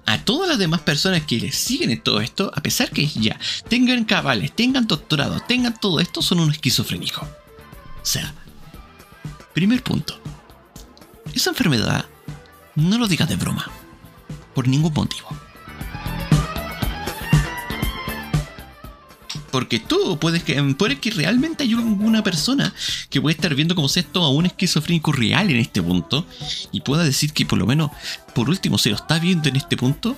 a 0.06 0.24
todas 0.24 0.48
las 0.48 0.58
demás 0.58 0.80
personas 0.80 1.24
que 1.24 1.38
les 1.38 1.54
siguen 1.54 1.90
en 1.90 2.00
todo 2.00 2.22
esto, 2.22 2.50
a 2.54 2.62
pesar 2.62 2.90
que 2.90 3.06
ya 3.06 3.38
tengan 3.68 4.06
cabales, 4.06 4.56
tengan 4.56 4.86
doctorado, 4.86 5.38
tengan 5.46 5.78
todo 5.78 6.00
esto, 6.00 6.22
son 6.22 6.40
un 6.40 6.50
esquizofrénico. 6.50 7.20
O 7.20 8.06
sea, 8.06 8.32
primer 9.58 9.82
punto. 9.82 10.14
Esa 11.34 11.50
enfermedad 11.50 12.04
no 12.76 12.96
lo 12.96 13.08
digas 13.08 13.28
de 13.28 13.34
broma. 13.34 13.68
Por 14.54 14.68
ningún 14.68 14.92
motivo. 14.94 15.36
Porque 19.50 19.80
tú 19.80 20.16
puedes 20.20 20.44
que, 20.44 20.62
puede 20.78 21.00
que 21.00 21.10
realmente 21.10 21.64
hay 21.64 21.72
alguna 21.72 22.22
persona 22.22 22.72
que 23.10 23.20
puede 23.20 23.34
estar 23.34 23.52
viendo 23.56 23.74
como 23.74 23.88
si 23.88 23.98
esto 23.98 24.22
a 24.22 24.30
un 24.30 24.46
esquizofrénico 24.46 25.10
real 25.10 25.50
en 25.50 25.56
este 25.56 25.82
punto 25.82 26.24
y 26.70 26.82
pueda 26.82 27.02
decir 27.02 27.32
que 27.32 27.44
por 27.44 27.58
lo 27.58 27.66
menos, 27.66 27.90
por 28.36 28.48
último, 28.48 28.78
se 28.78 28.90
lo 28.90 28.96
está 28.96 29.18
viendo 29.18 29.48
en 29.48 29.56
este 29.56 29.76
punto, 29.76 30.16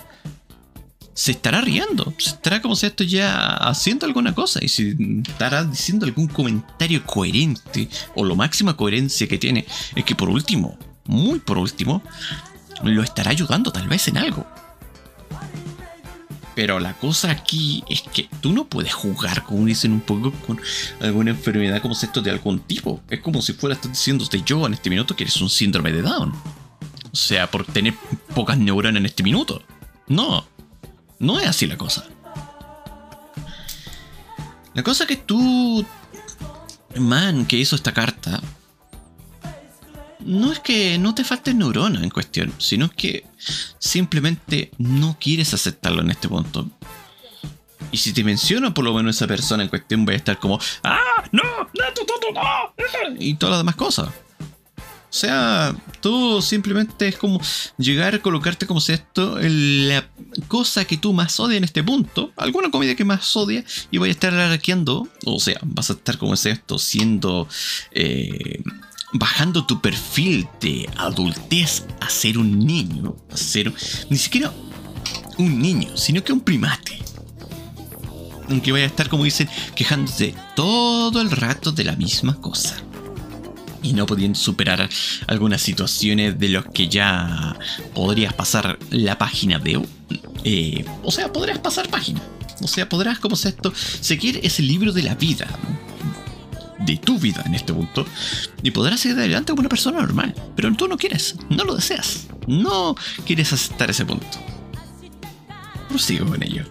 se 1.15 1.33
estará 1.33 1.61
riendo, 1.61 2.15
se 2.19 2.31
estará 2.31 2.63
como 2.63 2.77
si 2.77 2.87
esto 2.87 3.05
ya 3.05 3.57
haciendo 3.57 4.07
alguna 4.07 4.35
cosa 4.35 4.61
y 4.63 4.69
si 4.69 4.97
estará 5.27 5.65
diciendo 5.65 6.07
algún 6.07 6.29
comentario 6.29 7.05
coherente 7.05 7.89
o 8.15 8.25
lo 8.25 8.37
máxima 8.37 8.77
coherencia 8.77 9.29
que 9.29 9.39
tiene 9.39 9.67
es 9.95 10.05
que 10.05 10.15
por 10.15 10.29
último, 10.29 10.79
muy 11.05 11.41
por 11.41 11.59
último, 11.59 12.03
lo 12.83 13.03
estará 13.03 13.31
ayudando 13.31 13.73
tal 13.73 13.89
vez 13.89 14.09
en 14.09 14.19
algo. 14.19 14.47
Pero 16.55 16.81
la 16.81 16.95
cosa 16.95 17.31
aquí 17.31 17.85
es 17.89 18.03
que 18.03 18.29
tú 18.41 18.53
no 18.53 18.67
puedes 18.67 18.93
jugar, 18.93 19.45
como 19.45 19.65
dicen 19.67 19.93
un 19.93 20.01
poco, 20.01 20.33
con 20.47 20.61
alguna 21.01 21.31
enfermedad 21.31 21.81
como 21.81 21.95
esto 21.95 22.21
de 22.21 22.31
algún 22.31 22.61
tipo. 22.61 23.01
Es 23.09 23.21
como 23.21 23.41
si 23.41 23.53
fuera 23.53 23.79
diciéndote 23.83 24.43
yo 24.45 24.67
en 24.67 24.75
este 24.75 24.91
minuto 24.91 25.15
que 25.15 25.25
eres 25.25 25.41
un 25.41 25.49
síndrome 25.49 25.93
de 25.93 26.03
Down. 26.03 26.35
O 27.13 27.17
sea, 27.17 27.51
por 27.51 27.65
tener 27.65 27.95
pocas 28.35 28.59
neuronas 28.59 29.01
en 29.01 29.07
este 29.07 29.23
minuto. 29.23 29.63
No, 30.09 30.45
no 31.21 31.39
es 31.39 31.47
así 31.47 31.67
la 31.67 31.77
cosa. 31.77 32.05
La 34.75 34.83
cosa 34.83 35.07
que 35.07 35.17
tú, 35.17 35.85
man, 36.97 37.47
que 37.47 37.57
hizo 37.57 37.77
esta 37.77 37.93
carta, 37.93 38.41
no 40.21 40.53
es 40.53 40.59
que 40.61 40.99
no 40.99 41.15
te 41.15 41.25
falte 41.25 41.55
neurona 41.55 42.03
en 42.03 42.11
cuestión, 42.11 42.53
sino 42.59 42.91
que 42.91 43.27
simplemente 43.79 44.71
no 44.79 45.17
quieres 45.21 45.55
aceptarlo 45.55 46.03
en 46.03 46.11
este 46.11 46.29
punto. 46.29 46.69
Y 47.93 47.99
si 47.99 48.13
te 48.13 48.25
menciono 48.25 48.73
por 48.73 48.85
lo 48.85 48.95
menos 48.95 49.17
esa 49.17 49.27
persona 49.27 49.63
en 49.63 49.69
cuestión, 49.69 50.05
voy 50.05 50.15
a 50.15 50.19
estar 50.19 50.39
como, 50.39 50.59
¡Ah! 50.83 51.25
¡No! 51.33 51.43
¡No! 51.43 51.85
¡No! 52.33 52.75
no! 53.13 53.17
Y 53.19 53.35
todas 53.35 53.53
las 53.53 53.61
demás 53.61 53.77
cosas. 53.77 54.09
O 55.11 55.13
sea, 55.13 55.75
tú 56.01 56.41
simplemente 56.41 57.09
es 57.09 57.17
como 57.17 57.41
llegar 57.77 58.15
a 58.15 58.23
colocarte 58.23 58.65
como 58.65 58.81
si 58.81 58.93
esto, 58.93 59.41
la 59.41 60.09
cosa 60.47 60.85
que 60.85 60.97
tú 60.97 61.13
más 61.13 61.41
odias 61.41 61.59
en 61.59 61.65
este 61.65 61.83
punto, 61.83 62.33
alguna 62.37 62.71
comida 62.71 62.95
que 62.95 63.05
más 63.05 63.37
odias, 63.37 63.89
y 63.91 63.99
voy 63.99 64.11
a 64.11 64.13
estar 64.13 64.33
arqueando, 64.33 65.09
o 65.25 65.41
sea, 65.41 65.59
vas 65.65 65.91
a 65.91 65.95
estar 65.95 66.17
como 66.17 66.37
si 66.37 66.51
esto, 66.51 66.79
siendo 66.79 67.49
eh, 67.91 68.63
bajando 69.13 69.67
tu 69.67 69.81
perfil 69.81 70.47
de 70.61 70.89
adultez 70.97 71.87
a 72.01 72.09
ser 72.09 72.39
un 72.39 72.61
niño, 72.61 73.17
a 73.33 73.37
ser 73.37 73.75
ni 74.11 74.17
siquiera 74.17 74.53
un 75.39 75.61
niño, 75.61 75.97
sino 75.97 76.23
que 76.23 76.33
un 76.33 76.41
primate. 76.41 77.01
Aunque 78.49 78.71
vaya 78.71 78.85
a 78.85 78.89
estar, 78.89 79.09
como 79.09 79.25
dicen, 79.25 79.49
quejándose 79.75 80.37
todo 80.55 81.21
el 81.21 81.33
rato 81.33 81.73
de 81.73 81.83
la 81.83 81.97
misma 81.97 82.41
cosa. 82.41 82.77
Y 83.83 83.93
no 83.95 84.07
pudiendo 84.07 84.39
superar 84.39 84.89
algunas 85.27 85.63
situaciones 85.63 86.39
de 86.39 86.49
los 86.51 86.67
que 86.67 86.89
ya 86.89 87.57
podrías 87.95 88.35
pasar 88.35 88.79
la 88.91 89.17
página 89.19 89.59
de... 89.59 89.83
Eh, 90.45 90.85
o 91.03 91.11
sea, 91.11 91.33
podrías 91.33 91.59
pasar 91.59 91.89
página. 91.89 92.21
O 92.63 92.69
sea, 92.69 92.89
podrás, 92.89 93.19
como 93.19 93.37
es 93.37 93.47
esto, 93.47 93.73
seguir 93.75 94.41
ese 94.43 94.63
libro 94.63 94.93
de 94.93 95.03
la 95.03 95.15
vida 95.15 95.49
de 96.81 96.97
tu 96.97 97.19
vida 97.19 97.43
en 97.45 97.55
este 97.55 97.73
punto 97.73 98.07
y 98.63 98.71
podrás 98.71 99.01
seguir 99.01 99.19
adelante 99.19 99.53
como 99.53 99.61
una 99.61 99.69
persona 99.69 100.01
normal. 100.01 100.35
Pero 100.57 100.73
tú 100.75 100.89
no 100.89 100.97
quieres, 100.97 101.37
no 101.49 101.65
lo 101.65 101.75
deseas, 101.75 102.27
no 102.47 102.95
quieres 103.27 103.53
aceptar 103.53 103.91
ese 103.91 104.05
punto. 104.05 104.27
Prosigo 105.89 106.27
con 106.27 106.43
ello. 106.43 106.65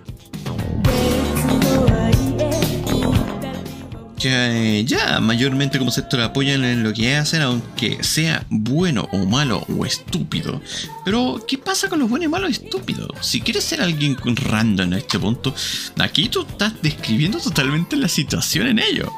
Ya, 4.20 4.52
ya, 4.82 5.22
mayormente 5.22 5.80
como 5.80 5.92
sector 5.92 6.20
apoyan 6.20 6.66
en 6.66 6.84
lo 6.84 6.92
que 6.92 7.16
hacen, 7.16 7.42
aunque 7.42 8.04
sea 8.04 8.46
bueno 8.50 9.08
o 9.14 9.26
malo 9.26 9.66
o 9.70 9.86
estúpido. 9.86 10.62
Pero, 11.06 11.42
¿qué 11.48 11.58
pasa 11.58 11.88
con 11.88 12.00
los 12.00 12.10
buenos 12.10 12.26
y 12.26 12.30
malos 12.30 12.52
estúpidos? 12.52 13.10
Si 13.22 13.40
quieres 13.40 13.64
ser 13.64 13.82
alguien 13.82 14.18
random 14.18 14.92
en 14.92 15.00
este 15.00 15.18
punto, 15.18 15.56
aquí 15.98 16.28
tú 16.28 16.42
estás 16.42 16.74
describiendo 16.82 17.40
totalmente 17.40 17.96
la 17.96 18.10
situación 18.10 18.68
en 18.68 18.80
ello. 18.80 19.10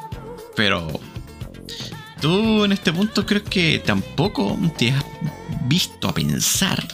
Pero 0.55 0.87
tú 2.21 2.63
en 2.65 2.71
este 2.71 2.93
punto 2.93 3.25
creo 3.25 3.43
que 3.43 3.81
tampoco 3.83 4.55
te 4.77 4.91
has 4.91 5.03
visto 5.65 6.09
a 6.09 6.13
pensar. 6.13 6.87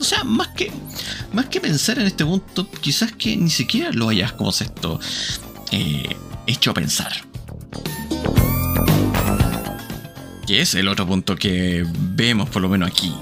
O 0.00 0.04
sea, 0.04 0.24
más 0.24 0.48
que, 0.48 0.72
más 1.34 1.46
que 1.46 1.60
pensar 1.60 1.98
en 1.98 2.06
este 2.06 2.24
punto, 2.24 2.70
quizás 2.80 3.12
que 3.12 3.36
ni 3.36 3.50
siquiera 3.50 3.92
lo 3.92 4.08
hayas 4.08 4.32
como 4.32 4.48
esto 4.48 4.98
eh, 5.72 6.16
hecho 6.46 6.70
a 6.70 6.74
pensar. 6.74 7.29
Que 10.50 10.62
es 10.62 10.74
el 10.74 10.88
otro 10.88 11.06
punto 11.06 11.36
que 11.36 11.86
vemos 11.96 12.48
por 12.48 12.60
lo 12.60 12.68
menos 12.68 12.90
aquí. 12.90 13.14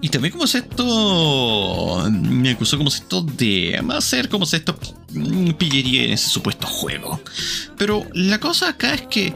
Y 0.00 0.08
también 0.08 0.32
como 0.32 0.44
es 0.46 0.54
esto, 0.54 2.08
me 2.10 2.52
acusó 2.52 2.78
como 2.78 2.88
esto 2.88 3.20
de 3.20 3.78
hacer 3.90 4.30
como 4.30 4.46
esto 4.46 4.74
mm, 5.12 5.50
pillería 5.50 6.04
en 6.04 6.12
ese 6.12 6.30
supuesto 6.30 6.66
juego. 6.66 7.20
Pero 7.76 8.06
la 8.14 8.40
cosa 8.40 8.70
acá 8.70 8.94
es 8.94 9.02
que 9.02 9.34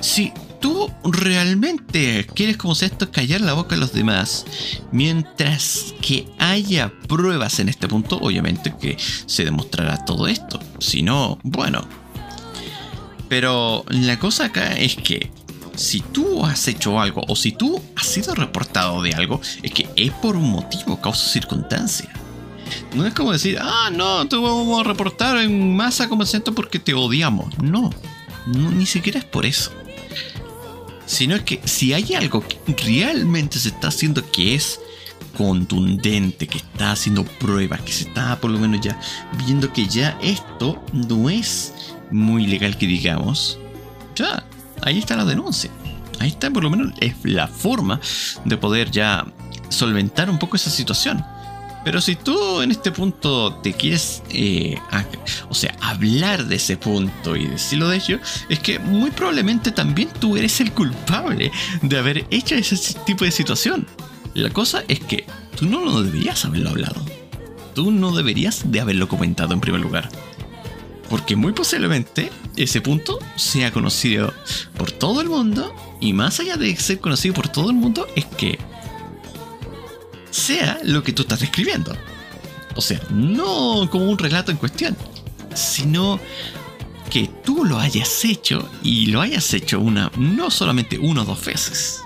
si 0.00 0.32
tú 0.60 0.88
realmente 1.02 2.24
quieres 2.32 2.56
como 2.56 2.74
esto 2.74 3.10
callar 3.10 3.40
la 3.40 3.54
boca 3.54 3.74
a 3.74 3.78
los 3.78 3.92
demás, 3.92 4.46
mientras 4.92 5.96
que 6.00 6.28
haya 6.38 6.92
pruebas 7.08 7.58
en 7.58 7.70
este 7.70 7.88
punto, 7.88 8.18
obviamente 8.20 8.72
que 8.80 8.96
se 9.26 9.44
demostrará 9.44 10.04
todo 10.04 10.28
esto. 10.28 10.60
Si 10.78 11.02
no, 11.02 11.40
bueno. 11.42 12.03
Pero 13.28 13.84
la 13.88 14.18
cosa 14.18 14.46
acá 14.46 14.72
es 14.74 14.96
que 14.96 15.30
si 15.76 16.00
tú 16.00 16.44
has 16.44 16.68
hecho 16.68 17.00
algo 17.00 17.22
o 17.28 17.36
si 17.36 17.52
tú 17.52 17.82
has 17.96 18.06
sido 18.06 18.34
reportado 18.34 19.02
de 19.02 19.12
algo, 19.12 19.40
es 19.62 19.72
que 19.72 19.88
es 19.96 20.12
por 20.12 20.36
un 20.36 20.50
motivo, 20.50 21.00
causa 21.00 21.28
circunstancia. 21.28 22.10
No 22.94 23.06
es 23.06 23.14
como 23.14 23.32
decir, 23.32 23.58
ah, 23.60 23.90
no, 23.92 24.26
te 24.26 24.36
vamos 24.36 24.80
a 24.80 24.84
reportar 24.84 25.38
en 25.38 25.76
masa 25.76 26.08
como 26.08 26.24
siento 26.24 26.54
porque 26.54 26.78
te 26.78 26.94
odiamos. 26.94 27.56
No, 27.58 27.90
no, 28.46 28.70
ni 28.70 28.86
siquiera 28.86 29.18
es 29.18 29.24
por 29.24 29.46
eso. 29.46 29.72
Sino 31.06 31.34
es 31.34 31.42
que 31.42 31.60
si 31.64 31.92
hay 31.92 32.14
algo 32.14 32.42
que 32.46 32.58
realmente 32.84 33.58
se 33.58 33.68
está 33.68 33.88
haciendo 33.88 34.30
que 34.30 34.54
es 34.54 34.80
contundente, 35.36 36.46
que 36.46 36.58
está 36.58 36.92
haciendo 36.92 37.24
pruebas, 37.24 37.80
que 37.82 37.92
se 37.92 38.04
está 38.04 38.40
por 38.40 38.50
lo 38.50 38.58
menos 38.58 38.80
ya 38.80 38.98
viendo 39.44 39.72
que 39.72 39.86
ya 39.86 40.16
esto 40.22 40.82
no 40.92 41.28
es 41.28 41.72
muy 42.10 42.46
legal 42.46 42.76
que 42.76 42.86
digamos, 42.86 43.58
ya, 44.14 44.44
ahí 44.82 44.98
está 44.98 45.16
la 45.16 45.24
denuncia. 45.24 45.70
Ahí 46.20 46.28
está 46.28 46.50
por 46.50 46.62
lo 46.62 46.70
menos 46.70 46.92
es 47.00 47.14
la 47.24 47.48
forma 47.48 48.00
de 48.44 48.56
poder 48.56 48.90
ya 48.90 49.26
solventar 49.68 50.30
un 50.30 50.38
poco 50.38 50.56
esa 50.56 50.70
situación. 50.70 51.24
Pero 51.84 52.00
si 52.00 52.16
tú 52.16 52.62
en 52.62 52.70
este 52.70 52.90
punto 52.90 53.54
te 53.56 53.74
quieres, 53.74 54.22
eh, 54.30 54.76
o 55.50 55.54
sea, 55.54 55.76
hablar 55.82 56.46
de 56.46 56.56
ese 56.56 56.78
punto 56.78 57.36
y 57.36 57.46
decirlo 57.46 57.88
de 57.90 57.96
ello, 57.96 58.18
es 58.48 58.58
que 58.58 58.78
muy 58.78 59.10
probablemente 59.10 59.70
también 59.70 60.08
tú 60.18 60.36
eres 60.38 60.60
el 60.62 60.72
culpable 60.72 61.52
de 61.82 61.98
haber 61.98 62.26
hecho 62.30 62.54
ese 62.54 62.94
tipo 63.04 63.26
de 63.26 63.30
situación. 63.30 63.86
La 64.32 64.48
cosa 64.48 64.82
es 64.88 65.00
que 65.00 65.26
tú 65.56 65.66
no 65.66 65.84
lo 65.84 66.02
deberías 66.02 66.44
haberlo 66.46 66.70
hablado. 66.70 67.04
Tú 67.74 67.90
no 67.90 68.12
deberías 68.12 68.70
de 68.70 68.80
haberlo 68.80 69.06
comentado 69.06 69.52
en 69.52 69.60
primer 69.60 69.82
lugar. 69.82 70.08
Porque 71.14 71.36
muy 71.36 71.52
posiblemente 71.52 72.32
ese 72.56 72.80
punto 72.80 73.20
sea 73.36 73.70
conocido 73.70 74.34
por 74.76 74.90
todo 74.90 75.20
el 75.20 75.28
mundo 75.28 75.72
y 76.00 76.12
más 76.12 76.40
allá 76.40 76.56
de 76.56 76.74
ser 76.74 76.98
conocido 76.98 77.36
por 77.36 77.46
todo 77.46 77.70
el 77.70 77.76
mundo 77.76 78.08
es 78.16 78.24
que 78.24 78.58
sea 80.32 80.80
lo 80.82 81.04
que 81.04 81.12
tú 81.12 81.22
estás 81.22 81.38
describiendo. 81.38 81.96
O 82.74 82.80
sea, 82.80 83.00
no 83.10 83.88
como 83.92 84.10
un 84.10 84.18
relato 84.18 84.50
en 84.50 84.56
cuestión, 84.56 84.96
sino 85.54 86.18
que 87.10 87.30
tú 87.44 87.64
lo 87.64 87.78
hayas 87.78 88.24
hecho 88.24 88.68
y 88.82 89.06
lo 89.06 89.20
hayas 89.20 89.54
hecho 89.54 89.78
una, 89.78 90.10
no 90.16 90.50
solamente 90.50 90.98
una 90.98 91.22
o 91.22 91.24
dos 91.24 91.44
veces. 91.44 92.00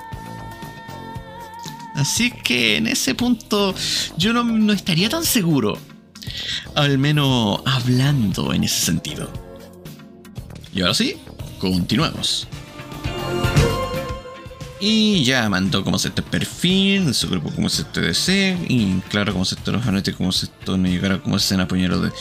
Así 1.94 2.30
que 2.30 2.76
en 2.76 2.86
ese 2.86 3.14
punto 3.14 3.74
yo 4.18 4.34
no, 4.34 4.44
no 4.44 4.74
estaría 4.74 5.08
tan 5.08 5.24
seguro 5.24 5.78
al 6.74 6.98
menos 6.98 7.60
hablando 7.64 8.52
en 8.52 8.64
ese 8.64 8.86
sentido. 8.86 9.30
Y 10.74 10.82
ahora 10.82 10.94
sí, 10.94 11.16
continuemos. 11.58 12.46
Y 14.80 15.24
ya 15.24 15.48
mandó 15.48 15.82
como 15.82 15.98
se 15.98 16.08
este 16.08 16.22
perfil, 16.22 17.12
su 17.12 17.28
grupo 17.28 17.50
como 17.50 17.68
se 17.68 17.82
este 17.82 18.00
DC, 18.00 18.58
y 18.68 19.00
claro 19.08 19.32
como 19.32 19.44
se 19.44 19.56
este 19.56 19.72
los 19.72 19.84
fanáticos 19.84 20.18
como 20.18 20.30
se 20.30 20.46
esto 20.46 20.78
no 20.78 20.88
llegara 20.88 21.20
como 21.20 21.38
se 21.40 21.56
apoyaron 21.56 22.04
de 22.04 22.12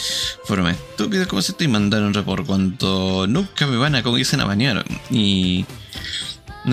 forma 0.45 0.71
estúpida 0.71 1.27
como 1.27 1.41
se 1.43 1.51
esto 1.51 1.63
y 1.63 1.67
mandaron 1.67 2.15
report 2.15 2.47
cuando 2.47 3.27
nunca 3.27 3.67
me 3.67 3.77
van 3.77 3.93
a 3.93 4.01
como 4.01 4.15
dicen 4.15 4.41
a 4.41 4.45
bañar. 4.45 4.83
Y 5.11 5.65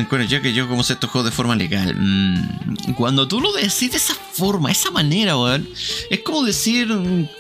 bueno, 0.03 0.25
ya 0.25 0.43
que 0.43 0.53
yo 0.53 0.69
como 0.69 0.83
se 0.83 0.97
tocó 0.97 1.23
de 1.23 1.31
forma 1.31 1.55
legal. 1.55 1.95
Mm, 1.97 2.95
cuando 2.95 3.29
tú 3.29 3.41
lo 3.41 3.53
decís 3.53 3.93
de 3.93 3.97
esa 3.97 4.15
forma, 4.15 4.71
esa 4.71 4.91
manera, 4.91 5.37
weón, 5.37 5.69
es 6.11 6.21
como 6.21 6.43
decir, 6.43 6.89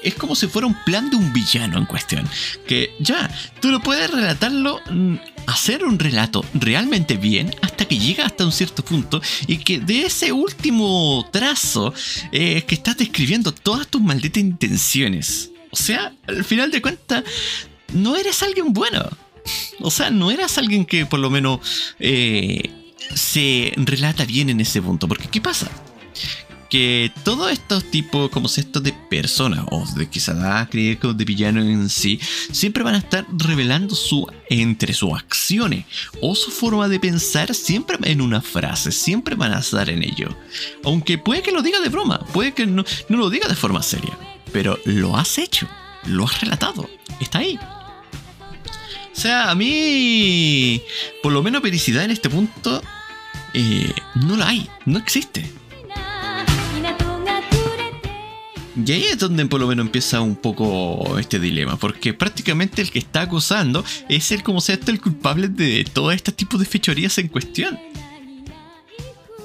es 0.03 0.15
como 0.15 0.35
si 0.37 0.47
fuera 0.47 0.67
un 0.67 0.77
plan 0.85 1.11
de 1.11 1.17
un 1.17 1.33
villano 1.33 1.79
en 1.79 1.87
cuestión. 1.87 2.29
Que 2.67 2.95
ya, 3.01 3.29
tú 3.61 3.71
lo 3.71 3.81
puedes 3.81 4.11
relatarlo, 4.11 4.81
mm, 4.89 5.17
hacer 5.47 5.85
un 5.85 5.99
relato 5.99 6.45
realmente 6.55 7.17
bien 7.17 7.55
hasta 7.61 7.87
que 7.87 7.99
llega 7.99 8.27
hasta 8.27 8.45
un 8.45 8.53
cierto 8.53 8.85
punto 8.85 9.21
y 9.47 9.59
que 9.59 9.81
de 9.81 10.07
ese 10.07 10.33
último 10.33 11.29
trazo 11.33 11.93
eh, 12.33 12.63
que 12.63 12.77
estás 12.77 12.97
describiendo 12.97 13.53
todas 13.53 13.89
tus 13.89 14.01
malditas 14.01 14.43
intenciones. 14.43 15.51
O 15.71 15.77
sea, 15.77 16.13
al 16.29 16.45
final 16.45 16.71
de 16.71 16.81
cuentas, 16.81 17.25
no 17.93 18.17
eres 18.17 18.43
alguien 18.43 18.73
bueno. 18.73 19.11
O 19.81 19.91
sea, 19.91 20.11
no 20.11 20.31
eras 20.31 20.59
alguien 20.59 20.85
que 20.85 21.07
por 21.07 21.21
lo 21.21 21.31
menos 21.31 21.61
eh, 21.99 22.71
se 23.15 23.73
relata 23.77 24.25
bien 24.25 24.51
en 24.51 24.61
ese 24.61 24.81
punto. 24.81 25.09
Porque 25.09 25.29
¿qué 25.29 25.41
pasa? 25.41 25.71
Que 26.71 27.13
todos 27.23 27.53
estos 27.53 27.89
tipos, 27.91 28.31
como 28.31 28.49
estos 28.49 28.83
de 28.83 28.93
personas, 28.93 29.65
o 29.71 29.85
de 29.95 30.09
quizás 30.09 30.37
de 30.71 31.25
villanos 31.25 31.67
en 31.67 31.89
sí, 31.89 32.19
siempre 32.51 32.83
van 32.83 32.97
a 32.97 32.99
estar 32.99 33.27
revelando 33.31 33.95
su, 33.95 34.27
entre 34.49 34.93
sus 34.93 35.13
acciones 35.13 35.85
o 36.21 36.35
su 36.35 36.51
forma 36.51 36.89
de 36.89 36.99
pensar 36.99 37.55
siempre 37.55 37.99
en 38.11 38.21
una 38.21 38.41
frase, 38.41 38.91
siempre 38.91 39.37
van 39.37 39.53
a 39.53 39.61
estar 39.61 39.89
en 39.89 40.03
ello. 40.03 40.37
Aunque 40.83 41.17
puede 41.17 41.43
que 41.43 41.53
lo 41.53 41.63
diga 41.63 41.81
de 41.81 41.91
broma, 41.91 42.19
puede 42.33 42.53
que 42.53 42.67
no, 42.67 42.85
no 43.09 43.17
lo 43.19 43.31
diga 43.31 43.47
de 43.47 43.55
forma 43.55 43.83
seria, 43.83 44.19
pero 44.53 44.77
lo 44.85 45.17
has 45.17 45.39
hecho, 45.39 45.69
lo 46.07 46.25
has 46.25 46.41
relatado, 46.41 46.91
está 47.21 47.39
ahí. 47.39 47.57
O 49.17 49.21
sea, 49.21 49.51
a 49.51 49.55
mí, 49.55 50.83
por 51.23 51.33
lo 51.33 51.43
menos 51.43 51.63
felicidad 51.63 52.05
en 52.05 52.11
este 52.11 52.29
punto, 52.29 52.83
eh, 53.53 53.93
no 54.17 54.37
la 54.37 54.49
hay, 54.49 54.69
no 54.87 54.99
existe. 54.99 55.49
Y 58.77 58.93
ahí 58.93 59.05
es 59.05 59.19
donde 59.19 59.47
por 59.47 59.61
lo 59.61 59.69
menos 59.69 59.87
empieza 59.87 60.21
un 60.21 60.35
poco 60.35 61.17
este 61.19 61.39
dilema, 61.39 61.77
porque 61.77 62.13
prácticamente 62.13 62.83
el 62.83 62.91
que 62.91 62.99
está 62.99 63.23
acusando 63.23 63.85
es 64.09 64.33
el 64.33 64.43
como 64.43 64.61
sea 64.61 64.79
el 64.85 65.01
culpable 65.01 65.47
de 65.47 65.85
todo 65.85 66.11
este 66.11 66.33
tipo 66.33 66.59
de 66.59 66.65
fechorías 66.65 67.17
en 67.19 67.29
cuestión. 67.29 67.79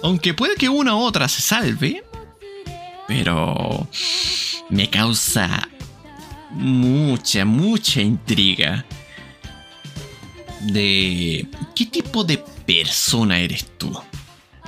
Aunque 0.01 0.33
puede 0.33 0.55
que 0.55 0.67
una 0.67 0.95
u 0.95 0.99
otra 0.99 1.27
se 1.27 1.43
salve, 1.43 2.03
pero 3.07 3.87
me 4.69 4.89
causa 4.89 5.69
mucha, 6.51 7.45
mucha 7.45 8.01
intriga 8.01 8.83
de 10.59 11.47
qué 11.75 11.85
tipo 11.85 12.23
de 12.23 12.37
persona 12.65 13.39
eres 13.39 13.65
tú. 13.77 13.97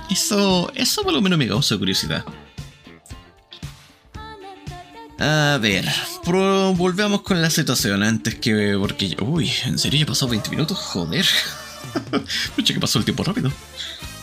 Eso, 0.10 0.72
eso 0.76 1.04
por 1.04 1.14
lo 1.14 1.22
menos 1.22 1.38
me 1.38 1.48
causa 1.48 1.78
curiosidad. 1.78 2.26
A 5.20 5.60
ver, 5.62 5.88
volvamos 6.26 7.22
con 7.22 7.42
la 7.42 7.50
situación 7.50 8.02
antes 8.02 8.36
que... 8.36 8.76
Porque... 8.80 9.16
Uy, 9.22 9.52
¿en 9.66 9.78
serio 9.78 10.00
ya 10.00 10.06
pasó 10.06 10.28
20 10.28 10.50
minutos? 10.50 10.78
Joder. 10.78 11.26
Pucha 12.56 12.74
que 12.74 12.80
pasó 12.80 12.98
el 12.98 13.06
tiempo 13.06 13.24
rápido. 13.24 13.52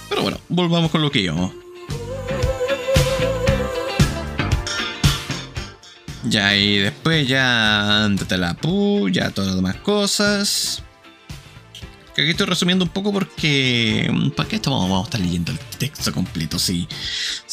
Pero 0.09 0.23
bueno, 0.23 0.41
volvamos 0.49 0.91
con 0.91 1.01
lo 1.01 1.11
que 1.11 1.21
íbamos. 1.21 1.53
Ya, 6.25 6.57
y 6.57 6.79
después 6.79 7.29
ya... 7.29 8.05
Ándate 8.05 8.37
la 8.37 8.55
pu, 8.55 9.09
ya 9.09 9.31
todas 9.31 9.49
las 9.49 9.57
demás 9.57 9.77
cosas 9.77 10.83
aquí 12.23 12.31
estoy 12.31 12.47
resumiendo 12.47 12.85
un 12.85 12.91
poco 12.91 13.13
porque. 13.13 14.09
Mm, 14.13 14.31
¿Para 14.31 14.49
qué 14.49 14.57
estamos, 14.57 14.83
vamos 14.83 15.03
a 15.03 15.05
estar 15.05 15.21
leyendo 15.21 15.53
el 15.53 15.59
texto 15.59 16.13
completo? 16.13 16.59
Si, 16.59 16.89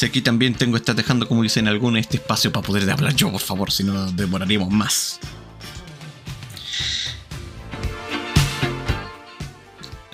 aquí 0.04 0.22
también 0.22 0.56
tengo, 0.56 0.78
estar 0.78 0.96
dejando, 0.96 1.28
como 1.28 1.44
dicen 1.44 1.68
algunos, 1.68 2.00
este 2.00 2.18
espacio 2.18 2.52
para 2.52 2.66
poder 2.66 2.90
hablar 2.90 3.16
yo, 3.16 3.32
por 3.32 3.42
favor, 3.42 3.72
si 3.72 3.84
no 3.84 4.12
demoraríamos 4.12 4.70
más. 4.70 5.20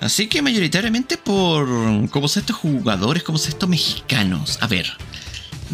Así 0.00 0.26
que 0.26 0.42
mayoritariamente 0.42 1.16
por 1.16 1.68
como 2.10 2.26
son 2.26 2.40
estos 2.40 2.56
jugadores, 2.56 3.22
como 3.22 3.38
son 3.38 3.50
estos 3.50 3.68
mexicanos. 3.68 4.58
A 4.60 4.66
ver, 4.66 4.86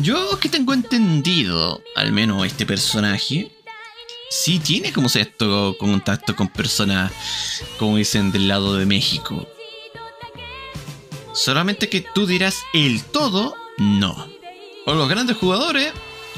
yo 0.02 0.38
que 0.38 0.50
tengo 0.50 0.74
entendido, 0.74 1.82
al 1.96 2.12
menos 2.12 2.46
este 2.46 2.66
personaje, 2.66 3.50
sí 4.28 4.58
tiene 4.58 4.92
como 4.92 5.08
esto 5.08 5.76
contacto 5.78 6.36
con 6.36 6.48
personas, 6.48 7.12
como 7.78 7.96
dicen, 7.96 8.32
del 8.32 8.48
lado 8.48 8.76
de 8.76 8.86
México. 8.86 9.48
Solamente 11.32 11.88
que 11.88 12.00
tú 12.00 12.26
dirás 12.26 12.56
el 12.72 13.02
todo, 13.04 13.54
no. 13.78 14.28
O 14.86 14.94
los 14.94 15.08
grandes 15.08 15.36
jugadores, 15.36 15.92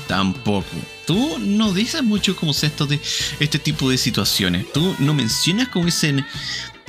tampoco. 0.07 0.69
Tú 1.07 1.39
no 1.39 1.73
dices 1.73 2.03
mucho 2.03 2.37
como 2.37 2.53
esto 2.53 2.87
de 2.87 3.01
este 3.41 3.59
tipo 3.59 3.91
de 3.91 3.99
situaciones. 3.99 4.71
Tú 4.73 4.95
no 4.99 5.15
mencionas 5.15 5.69
como 5.69 5.87
dicen 5.87 6.27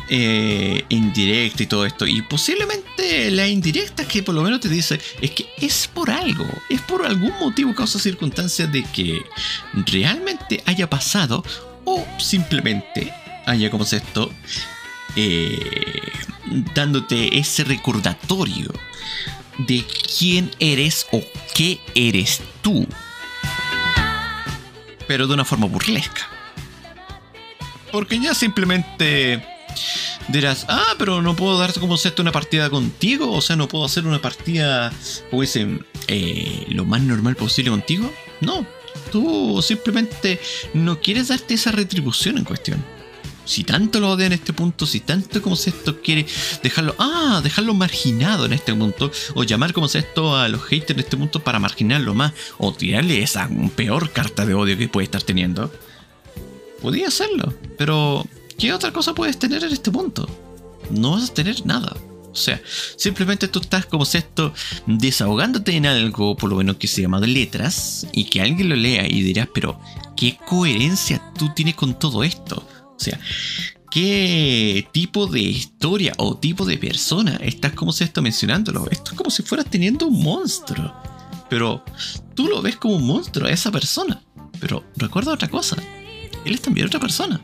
eh, 0.09 0.85
indirecta 0.89 1.63
y 1.63 1.67
todo 1.67 1.85
esto. 1.85 2.05
Y 2.07 2.21
posiblemente 2.21 3.31
la 3.31 3.47
indirecta 3.47 4.07
que 4.07 4.23
por 4.23 4.35
lo 4.35 4.41
menos 4.41 4.59
te 4.59 4.69
dice 4.69 4.99
es 5.21 5.31
que 5.31 5.47
es 5.57 5.87
por 5.87 6.09
algo, 6.09 6.47
es 6.69 6.81
por 6.81 7.05
algún 7.05 7.33
motivo, 7.39 7.73
causa, 7.73 7.99
circunstancia 7.99 8.67
de 8.67 8.83
que 8.83 9.21
realmente 9.73 10.61
haya 10.65 10.89
pasado 10.89 11.43
o 11.85 12.05
simplemente 12.19 13.13
haya 13.45 13.69
como 13.69 13.83
esto 13.83 14.31
eh, 15.15 16.01
dándote 16.73 17.37
ese 17.37 17.63
recordatorio 17.63 18.71
de 19.57 19.85
quién 20.17 20.51
eres 20.59 21.07
o 21.11 21.21
qué 21.53 21.79
eres 21.95 22.41
tú. 22.61 22.87
Pero 25.07 25.27
de 25.27 25.33
una 25.33 25.45
forma 25.45 25.67
burlesca. 25.67 26.27
Porque 27.91 28.19
ya 28.19 28.33
simplemente 28.33 29.45
dirás, 30.27 30.65
ah, 30.69 30.95
pero 30.97 31.21
no 31.21 31.35
puedo 31.35 31.57
darte 31.57 31.79
como 31.79 31.95
esto 31.95 32.21
una 32.21 32.31
partida 32.31 32.69
contigo, 32.69 33.31
o 33.31 33.41
sea, 33.41 33.55
no 33.55 33.67
puedo 33.67 33.85
hacer 33.85 34.05
una 34.05 34.21
partida, 34.21 34.91
como 35.29 35.41
dicen, 35.41 35.85
eh, 36.07 36.65
lo 36.69 36.85
más 36.85 37.01
normal 37.01 37.35
posible 37.35 37.71
contigo. 37.71 38.11
No, 38.39 38.65
tú 39.11 39.61
simplemente 39.61 40.39
no 40.73 40.99
quieres 40.99 41.29
darte 41.29 41.53
esa 41.53 41.71
retribución 41.71 42.37
en 42.37 42.43
cuestión. 42.43 42.83
Si 43.43 43.63
tanto 43.63 43.99
lo 43.99 44.11
odia 44.11 44.27
en 44.27 44.33
este 44.33 44.53
punto, 44.53 44.85
si 44.85 44.99
tanto 44.99 45.41
como 45.41 45.55
esto 45.55 46.01
quiere 46.01 46.25
dejarlo, 46.63 46.95
ah, 46.99 47.41
dejarlo 47.43 47.73
marginado 47.73 48.45
en 48.45 48.53
este 48.53 48.73
punto, 48.73 49.11
o 49.33 49.43
llamar 49.43 49.73
como 49.73 49.87
esto 49.87 50.37
a 50.37 50.47
los 50.47 50.63
haters 50.63 50.91
en 50.91 50.99
este 50.99 51.17
punto 51.17 51.43
para 51.43 51.59
marginarlo 51.59 52.13
más, 52.13 52.33
o 52.59 52.71
tirarle 52.71 53.21
esa 53.21 53.49
peor 53.75 54.11
carta 54.11 54.45
de 54.45 54.53
odio 54.53 54.77
que 54.77 54.87
puede 54.87 55.05
estar 55.05 55.23
teniendo, 55.23 55.71
podía 56.81 57.07
hacerlo, 57.07 57.53
pero 57.77 58.25
¿qué 58.61 58.71
otra 58.71 58.93
cosa 58.93 59.15
puedes 59.15 59.39
tener 59.39 59.63
en 59.63 59.73
este 59.73 59.89
punto? 59.89 60.29
No 60.91 61.13
vas 61.13 61.31
a 61.31 61.33
tener 61.33 61.65
nada. 61.65 61.97
O 62.31 62.35
sea, 62.35 62.61
simplemente 62.95 63.47
tú 63.47 63.59
estás 63.59 63.87
como 63.87 64.03
esto 64.03 64.53
desahogándote 64.85 65.75
en 65.75 65.87
algo, 65.87 66.37
por 66.37 66.51
lo 66.51 66.57
menos 66.57 66.75
que 66.75 66.87
se 66.87 67.01
llama 67.01 67.19
de 67.19 67.25
letras, 67.25 68.05
y 68.13 68.25
que 68.25 68.39
alguien 68.39 68.69
lo 68.69 68.75
lea 68.75 69.07
y 69.07 69.23
dirás, 69.23 69.47
pero 69.51 69.81
¿qué 70.15 70.37
coherencia 70.47 71.19
tú 71.39 71.49
tienes 71.55 71.73
con 71.73 71.97
todo 71.97 72.23
esto? 72.23 72.63
O 72.85 72.99
sea, 72.99 73.19
¿qué 73.89 74.87
tipo 74.91 75.25
de 75.25 75.41
historia 75.41 76.13
o 76.17 76.37
tipo 76.37 76.63
de 76.63 76.77
persona 76.77 77.37
estás 77.41 77.73
como 77.73 77.91
esto 77.91 78.21
mencionándolo? 78.21 78.87
Esto 78.91 79.11
es 79.11 79.17
como 79.17 79.31
si 79.31 79.41
fueras 79.41 79.65
teniendo 79.71 80.05
un 80.05 80.21
monstruo. 80.21 80.93
Pero 81.49 81.83
tú 82.35 82.47
lo 82.47 82.61
ves 82.61 82.75
como 82.75 82.97
un 82.97 83.07
monstruo 83.07 83.47
a 83.47 83.51
esa 83.51 83.71
persona. 83.71 84.21
Pero 84.59 84.83
recuerda 84.97 85.33
otra 85.33 85.47
cosa, 85.47 85.77
él 86.45 86.53
es 86.53 86.61
también 86.61 86.85
otra 86.85 86.99
persona. 86.99 87.41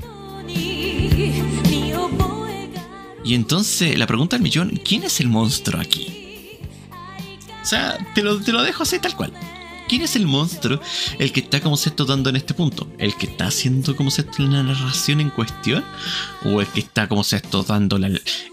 Y 3.24 3.34
entonces 3.34 3.98
la 3.98 4.08
pregunta 4.08 4.38
del 4.38 4.44
millón, 4.44 4.80
¿quién 4.86 5.04
es 5.04 5.20
el 5.20 5.28
monstruo 5.28 5.82
aquí? 5.82 6.60
O 7.62 7.66
sea, 7.66 7.98
te 8.16 8.24
lo, 8.24 8.40
te 8.40 8.54
lo 8.54 8.64
dejo 8.64 8.84
así 8.84 9.00
tal 9.00 9.16
cual. 9.18 9.34
¿Quién 9.88 10.02
es 10.02 10.16
el 10.16 10.26
monstruo 10.26 10.80
el 11.18 11.32
que 11.32 11.40
está 11.40 11.62
como 11.62 11.78
se 11.78 11.90
está 11.90 12.04
dando 12.04 12.30
en 12.30 12.36
este 12.36 12.54
punto? 12.54 12.88
¿El 12.98 13.16
que 13.16 13.26
está 13.26 13.48
haciendo 13.48 13.96
como 13.96 14.12
se 14.12 14.22
está 14.22 14.44
la 14.44 14.64
narración 14.64 15.22
en 15.22 15.30
cuestión? 15.30 15.84
¿O 16.44 16.62
el 16.62 16.68
que 16.68 16.82
está 16.82 17.08
como 17.08 17.24
se 17.24 17.38
está 17.38 17.64
dando 17.64 17.98
la... 17.98 18.10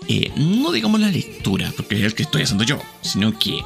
Eh, 0.09 0.33
no 0.37 0.73
digamos 0.73 1.01
la 1.01 1.09
lectura, 1.09 1.73
porque 1.77 1.97
es 1.97 2.03
el 2.03 2.14
que 2.14 2.23
estoy 2.23 2.43
haciendo 2.43 2.64
yo, 2.64 2.81
sino 3.03 3.37
que... 3.38 3.62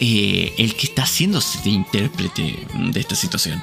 Eh, 0.00 0.54
el 0.58 0.74
que 0.76 0.86
está 0.86 1.02
haciéndose 1.02 1.60
de 1.62 1.70
intérprete 1.70 2.66
de 2.74 3.00
esta 3.00 3.16
situación. 3.16 3.60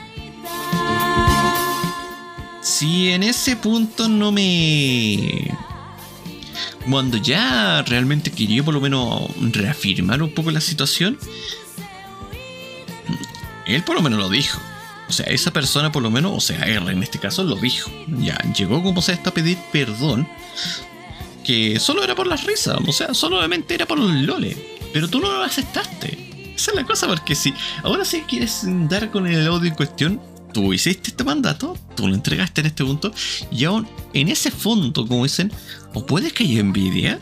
Si 2.78 3.10
en 3.10 3.24
ese 3.24 3.56
punto 3.56 4.10
no 4.10 4.34
me 4.34 5.50
cuando 6.90 7.16
ya 7.16 7.82
realmente 7.84 8.32
quería 8.32 8.64
por 8.64 8.74
lo 8.74 8.82
menos 8.82 9.30
reafirmar 9.40 10.22
un 10.22 10.34
poco 10.34 10.52
la 10.52 10.60
situación, 10.60 11.18
él 13.66 13.82
por 13.84 13.96
lo 13.96 14.02
menos 14.02 14.20
lo 14.20 14.28
dijo. 14.28 14.60
O 15.08 15.14
sea, 15.14 15.26
esa 15.28 15.54
persona 15.54 15.94
por 15.94 16.04
lo 16.04 16.12
menos, 16.12 16.34
o 16.36 16.42
sea, 16.42 16.66
R 16.66 16.92
en 16.92 17.02
este 17.02 17.18
caso, 17.18 17.46
lo 17.46 17.56
dijo. 17.56 17.90
Ya, 18.20 18.38
llegó 18.54 18.84
como 18.84 19.02
sea 19.02 19.22
a 19.24 19.32
pedir 19.32 19.58
perdón. 19.72 20.28
Que 21.46 21.80
solo 21.80 22.04
era 22.04 22.14
por 22.14 22.28
las 22.28 22.44
risas, 22.44 22.78
o 22.86 22.92
sea, 22.92 23.14
solamente 23.14 23.74
era 23.74 23.86
por 23.86 23.98
los 23.98 24.12
lole. 24.12 24.58
Pero 24.92 25.08
tú 25.08 25.22
no 25.22 25.32
lo 25.32 25.44
aceptaste. 25.44 26.54
Esa 26.54 26.72
es 26.72 26.76
la 26.76 26.84
cosa, 26.84 27.08
porque 27.08 27.36
si 27.36 27.54
ahora 27.84 28.04
sí 28.04 28.26
quieres 28.28 28.64
dar 28.90 29.12
con 29.12 29.28
el 29.28 29.48
audio 29.48 29.70
en 29.70 29.76
cuestión, 29.76 30.35
tú 30.56 30.72
hiciste 30.72 31.10
este 31.10 31.26
mandato, 31.26 31.78
tú 31.98 32.08
lo 32.08 32.16
entregaste 32.16 32.62
en 32.62 32.68
este 32.68 32.86
punto, 32.86 33.12
y 33.52 33.66
aún 33.66 33.86
en 34.14 34.30
ese 34.30 34.50
fondo, 34.52 35.06
como 35.06 35.24
dicen, 35.24 35.52
o 35.94 36.06
puedes 36.06 36.32
que 36.32 36.46
haya 36.46 36.62
envidia, 36.62 37.20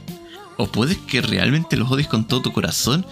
o 0.58 0.68
puedes 0.68 1.00
que 1.00 1.20
realmente 1.20 1.76
los 1.76 1.90
odies 1.90 2.08
con 2.08 2.28
todo 2.28 2.44
tu 2.44 2.54
corazón, 2.54 3.04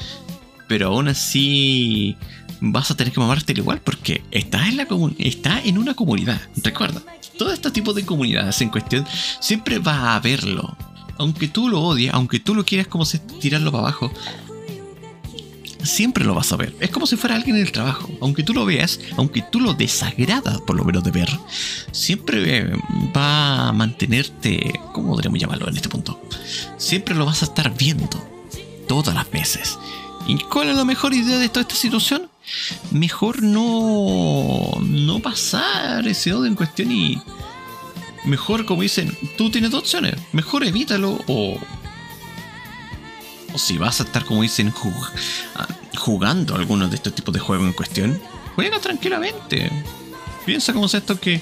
pero 0.68 0.90
aún 0.90 1.08
así 1.08 2.16
vas 2.60 2.92
a 2.92 2.96
tener 2.96 3.12
que 3.12 3.20
mamarte 3.20 3.54
igual 3.54 3.82
porque 3.82 4.22
estás 4.30 4.68
en, 4.68 4.78
la 4.78 4.88
está 5.18 5.60
en 5.60 5.80
una 5.80 5.96
comunidad. 5.96 6.40
Recuerda, 6.58 7.02
todo 7.40 7.52
este 7.52 7.72
tipo 7.72 7.92
de 7.92 8.06
comunidades 8.06 8.62
en 8.62 8.70
cuestión 8.70 9.08
siempre 9.40 9.80
va 9.80 10.12
a 10.12 10.16
haberlo. 10.18 10.78
Aunque 11.18 11.48
tú 11.48 11.68
lo 11.68 11.82
odies, 11.82 12.14
aunque 12.14 12.40
tú 12.40 12.54
lo 12.54 12.64
quieras 12.64 12.86
como 12.86 13.08
tirarlo 13.40 13.72
para 13.72 13.86
abajo, 13.86 14.14
siempre 15.84 16.26
lo 16.26 16.36
vas 16.36 16.52
a 16.52 16.58
ver. 16.58 16.76
Es 16.80 16.90
como 16.90 17.06
si 17.06 17.16
fuera 17.16 17.36
alguien 17.36 17.56
en 17.56 17.64
el 17.64 17.72
trabajo. 17.72 18.10
Aunque 18.22 18.44
tú 18.44 18.54
lo 18.54 18.66
veas, 18.66 19.00
aunque 19.18 19.42
tú 19.42 19.60
lo 19.60 19.74
desagradas 19.74 20.62
por 20.62 20.76
lo 20.76 20.84
menos 20.84 21.04
de 21.04 21.12
ver, 21.12 21.30
siempre 21.92 22.58
eh, 22.58 22.72
va 23.16 23.70
a 23.70 23.72
mantenerte, 23.74 24.80
¿cómo 24.94 25.10
podríamos 25.10 25.40
llamarlo 25.40 25.68
en 25.68 25.76
este 25.76 25.90
punto? 25.90 26.22
Siempre 26.78 27.16
lo 27.16 27.26
vas 27.26 27.42
a 27.42 27.46
estar 27.46 27.76
viendo 27.76 28.10
todas 28.88 29.14
las 29.14 29.30
veces. 29.32 29.78
¿Y 30.28 30.38
cuál 30.38 30.70
es 30.70 30.76
la 30.76 30.86
mejor 30.86 31.14
idea 31.14 31.38
de 31.38 31.50
toda 31.50 31.62
esta 31.62 31.76
situación? 31.76 32.30
Mejor 32.92 33.42
no, 33.42 34.72
no 34.82 35.20
pasar 35.20 36.08
ese 36.08 36.34
odio 36.34 36.48
en 36.48 36.56
cuestión 36.56 36.92
y 36.92 37.22
mejor, 38.26 38.66
como 38.66 38.82
dicen, 38.82 39.16
tú 39.38 39.50
tienes 39.50 39.72
dos 39.72 39.82
opciones. 39.82 40.16
Mejor 40.32 40.64
evítalo 40.64 41.20
o 41.28 41.58
o 43.54 43.58
si 43.58 43.78
vas 43.78 44.00
a 44.00 44.04
estar, 44.04 44.26
como 44.26 44.42
dicen, 44.42 44.74
ah, 45.56 45.68
jugando 45.98 46.56
algunos 46.56 46.90
de 46.90 46.96
estos 46.96 47.14
tipos 47.14 47.34
de 47.34 47.40
juegos 47.40 47.68
en 47.68 47.74
cuestión, 47.74 48.22
juega 48.56 48.80
tranquilamente. 48.80 49.72
Piensa 50.46 50.74
como 50.74 50.88
es 50.88 50.94
esto 50.96 51.20
que 51.20 51.42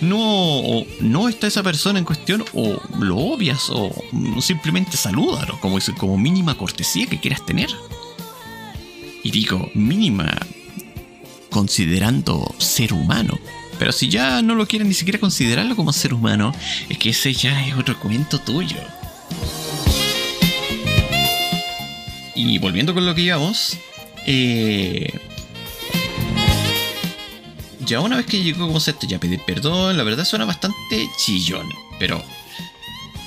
no, 0.00 0.62
no 1.00 1.28
está 1.28 1.46
esa 1.46 1.62
persona 1.62 1.98
en 1.98 2.04
cuestión, 2.04 2.44
o 2.52 2.80
lo 2.98 3.16
obvias, 3.16 3.70
o 3.70 3.92
simplemente 4.40 4.96
salúdalo, 4.96 5.60
como, 5.60 5.78
como 5.96 6.18
mínima 6.18 6.56
cortesía 6.56 7.06
que 7.06 7.20
quieras 7.20 7.46
tener. 7.46 7.70
Y 9.22 9.30
digo, 9.30 9.70
mínima 9.74 10.34
considerando 11.50 12.54
ser 12.58 12.92
humano. 12.92 13.38
Pero 13.78 13.92
si 13.92 14.08
ya 14.08 14.42
no 14.42 14.54
lo 14.54 14.66
quieres 14.66 14.86
ni 14.86 14.94
siquiera 14.94 15.18
considerarlo 15.18 15.76
como 15.76 15.92
ser 15.92 16.14
humano, 16.14 16.54
es 16.88 16.98
que 16.98 17.10
ese 17.10 17.32
ya 17.32 17.66
es 17.66 17.74
otro 17.76 17.98
cuento 17.98 18.38
tuyo. 18.38 18.76
Y 22.34 22.58
volviendo 22.58 22.94
con 22.94 23.06
lo 23.06 23.14
que 23.14 23.22
íbamos, 23.22 23.76
eh, 24.26 25.12
ya 27.86 28.00
una 28.00 28.16
vez 28.16 28.26
que 28.26 28.42
llegó 28.42 28.66
como 28.66 28.78
esto, 28.78 29.06
ya 29.06 29.18
pedir 29.18 29.40
perdón, 29.44 29.96
la 29.96 30.04
verdad 30.04 30.24
suena 30.24 30.44
bastante 30.44 31.08
chillón. 31.18 31.68
Pero 31.98 32.22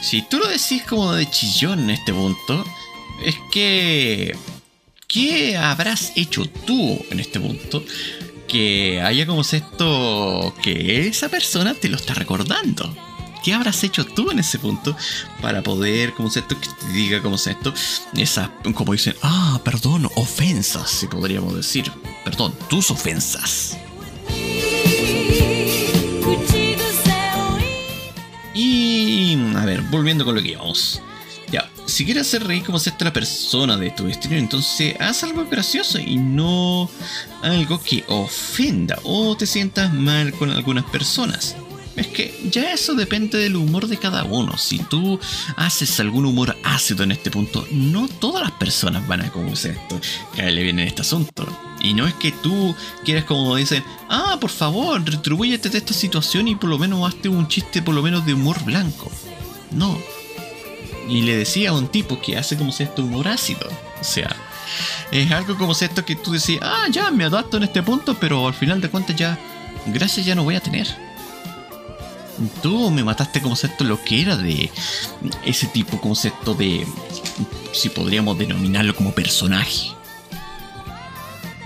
si 0.01 0.21
tú 0.21 0.37
lo 0.39 0.47
decís 0.47 0.83
como 0.83 1.13
de 1.13 1.29
chillón 1.29 1.81
en 1.81 1.89
este 1.91 2.13
punto, 2.13 2.65
es 3.25 3.35
que... 3.51 4.35
¿Qué 5.07 5.57
habrás 5.57 6.11
hecho 6.15 6.43
tú 6.65 7.05
en 7.11 7.19
este 7.19 7.39
punto? 7.39 7.85
Que 8.47 8.99
haya 8.99 9.27
como 9.27 9.41
esto, 9.41 10.55
que 10.63 11.07
esa 11.07 11.29
persona 11.29 11.75
te 11.75 11.87
lo 11.87 11.97
está 11.97 12.15
recordando. 12.15 12.95
¿Qué 13.43 13.53
habrás 13.53 13.83
hecho 13.83 14.05
tú 14.05 14.31
en 14.31 14.39
ese 14.39 14.57
punto 14.57 14.95
para 15.41 15.61
poder, 15.61 16.13
como 16.13 16.29
esto, 16.29 16.47
que 16.47 16.69
te 16.79 16.87
diga 16.93 17.21
como 17.21 17.35
esto, 17.35 17.73
esas, 18.15 18.49
como 18.73 18.93
dicen, 18.93 19.15
ah, 19.21 19.59
perdón, 19.65 20.09
ofensas, 20.15 20.89
si 20.89 21.07
podríamos 21.07 21.53
decir, 21.53 21.91
perdón, 22.23 22.55
tus 22.69 22.89
ofensas. 22.89 23.77
Y, 28.53 29.37
a 29.57 29.65
ver, 29.65 29.81
volviendo 29.81 30.23
con 30.23 30.35
lo 30.35 30.41
que 30.41 30.51
íbamos. 30.51 31.01
Ya, 31.51 31.69
si 31.85 32.05
quieres 32.05 32.27
hacer 32.27 32.47
reír 32.47 32.63
como 32.63 32.77
esto 32.77 32.95
a 32.97 33.03
la 33.03 33.13
persona 33.13 33.75
de 33.75 33.91
tu 33.91 34.05
destino, 34.05 34.37
entonces 34.37 34.95
haz 35.01 35.21
algo 35.23 35.45
gracioso 35.45 35.99
y 35.99 36.15
no 36.15 36.89
algo 37.41 37.81
que 37.83 38.05
ofenda 38.07 38.97
o 39.03 39.35
te 39.35 39.45
sientas 39.45 39.93
mal 39.93 40.31
con 40.31 40.49
algunas 40.49 40.85
personas. 40.85 41.57
Es 41.95 42.07
que 42.07 42.33
ya 42.49 42.73
eso 42.73 42.95
depende 42.95 43.37
del 43.37 43.55
humor 43.55 43.87
de 43.87 43.97
cada 43.97 44.23
uno. 44.23 44.57
Si 44.57 44.79
tú 44.79 45.19
haces 45.55 45.99
algún 45.99 46.25
humor 46.25 46.57
ácido 46.63 47.03
en 47.03 47.11
este 47.11 47.29
punto, 47.29 47.67
no 47.71 48.07
todas 48.07 48.41
las 48.41 48.51
personas 48.53 49.07
van 49.07 49.21
a 49.21 49.31
como 49.31 49.53
esto, 49.53 50.01
caerle 50.35 50.63
bien 50.63 50.79
en 50.79 50.87
este 50.87 51.01
asunto. 51.01 51.45
Y 51.81 51.93
no 51.93 52.07
es 52.07 52.13
que 52.15 52.31
tú 52.31 52.75
quieras 53.05 53.25
como 53.25 53.55
dicen, 53.55 53.83
ah, 54.09 54.37
por 54.41 54.49
favor, 54.49 55.03
retribúyete 55.05 55.69
de 55.69 55.77
esta 55.77 55.93
situación 55.93 56.47
y 56.47 56.55
por 56.55 56.69
lo 56.69 56.79
menos 56.79 57.07
hazte 57.07 57.29
un 57.29 57.47
chiste 57.47 57.81
por 57.81 57.93
lo 57.93 58.01
menos 58.01 58.25
de 58.25 58.33
humor 58.33 58.63
blanco. 58.63 59.11
No. 59.69 59.97
Y 61.07 61.21
le 61.21 61.37
decía 61.37 61.71
a 61.71 61.73
un 61.73 61.89
tipo 61.89 62.19
que 62.19 62.37
hace 62.37 62.57
como 62.57 62.71
si 62.71 62.83
esto 62.83 63.03
humor 63.03 63.27
ácido. 63.27 63.69
O 64.01 64.03
sea, 64.03 64.35
es 65.11 65.31
algo 65.31 65.57
como 65.57 65.75
si 65.75 65.85
esto 65.85 66.03
que 66.03 66.15
tú 66.15 66.31
decías, 66.31 66.61
ah, 66.63 66.87
ya 66.89 67.11
me 67.11 67.25
adapto 67.25 67.57
en 67.57 67.63
este 67.63 67.83
punto, 67.83 68.17
pero 68.19 68.47
al 68.47 68.53
final 68.55 68.81
de 68.81 68.89
cuentas 68.89 69.15
ya, 69.15 69.37
gracias 69.87 70.25
ya 70.25 70.33
no 70.33 70.43
voy 70.43 70.55
a 70.55 70.59
tener 70.59 71.12
tú 72.61 72.91
me 72.91 73.03
mataste 73.03 73.39
como 73.39 73.51
concepto 73.51 73.83
lo 73.83 74.03
que 74.03 74.21
era 74.21 74.35
de 74.35 74.71
ese 75.45 75.67
tipo 75.67 76.01
concepto 76.01 76.53
de, 76.53 76.85
si 77.71 77.89
podríamos 77.89 78.37
denominarlo 78.37 78.95
como 78.95 79.13
personaje. 79.13 79.91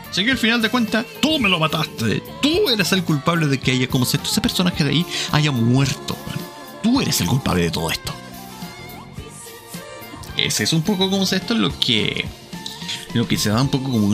Así 0.09 0.25
que 0.25 0.31
al 0.31 0.37
final 0.37 0.61
de 0.61 0.69
cuentas, 0.69 1.05
tú 1.21 1.37
me 1.39 1.47
lo 1.47 1.59
mataste. 1.59 2.23
Tú 2.41 2.69
eres 2.69 2.91
el 2.91 3.03
culpable 3.03 3.47
de 3.47 3.59
que 3.59 3.71
haya 3.71 3.87
como 3.87 4.03
ese 4.03 4.41
personaje 4.41 4.83
de 4.83 4.89
ahí 4.89 5.05
haya 5.31 5.51
muerto. 5.51 6.17
Tú 6.81 6.99
eres 7.01 7.21
el 7.21 7.27
culpable 7.27 7.63
de 7.63 7.71
todo 7.71 7.91
esto. 7.91 8.13
Ese 10.35 10.63
es 10.63 10.73
un 10.73 10.81
poco 10.81 11.09
como 11.09 11.23
esto 11.23 11.55
lo 11.55 11.77
que 11.79 12.25
lo 13.13 13.27
que 13.27 13.37
se 13.37 13.49
da 13.49 13.61
un 13.61 13.69
poco 13.69 13.91
como 13.91 14.13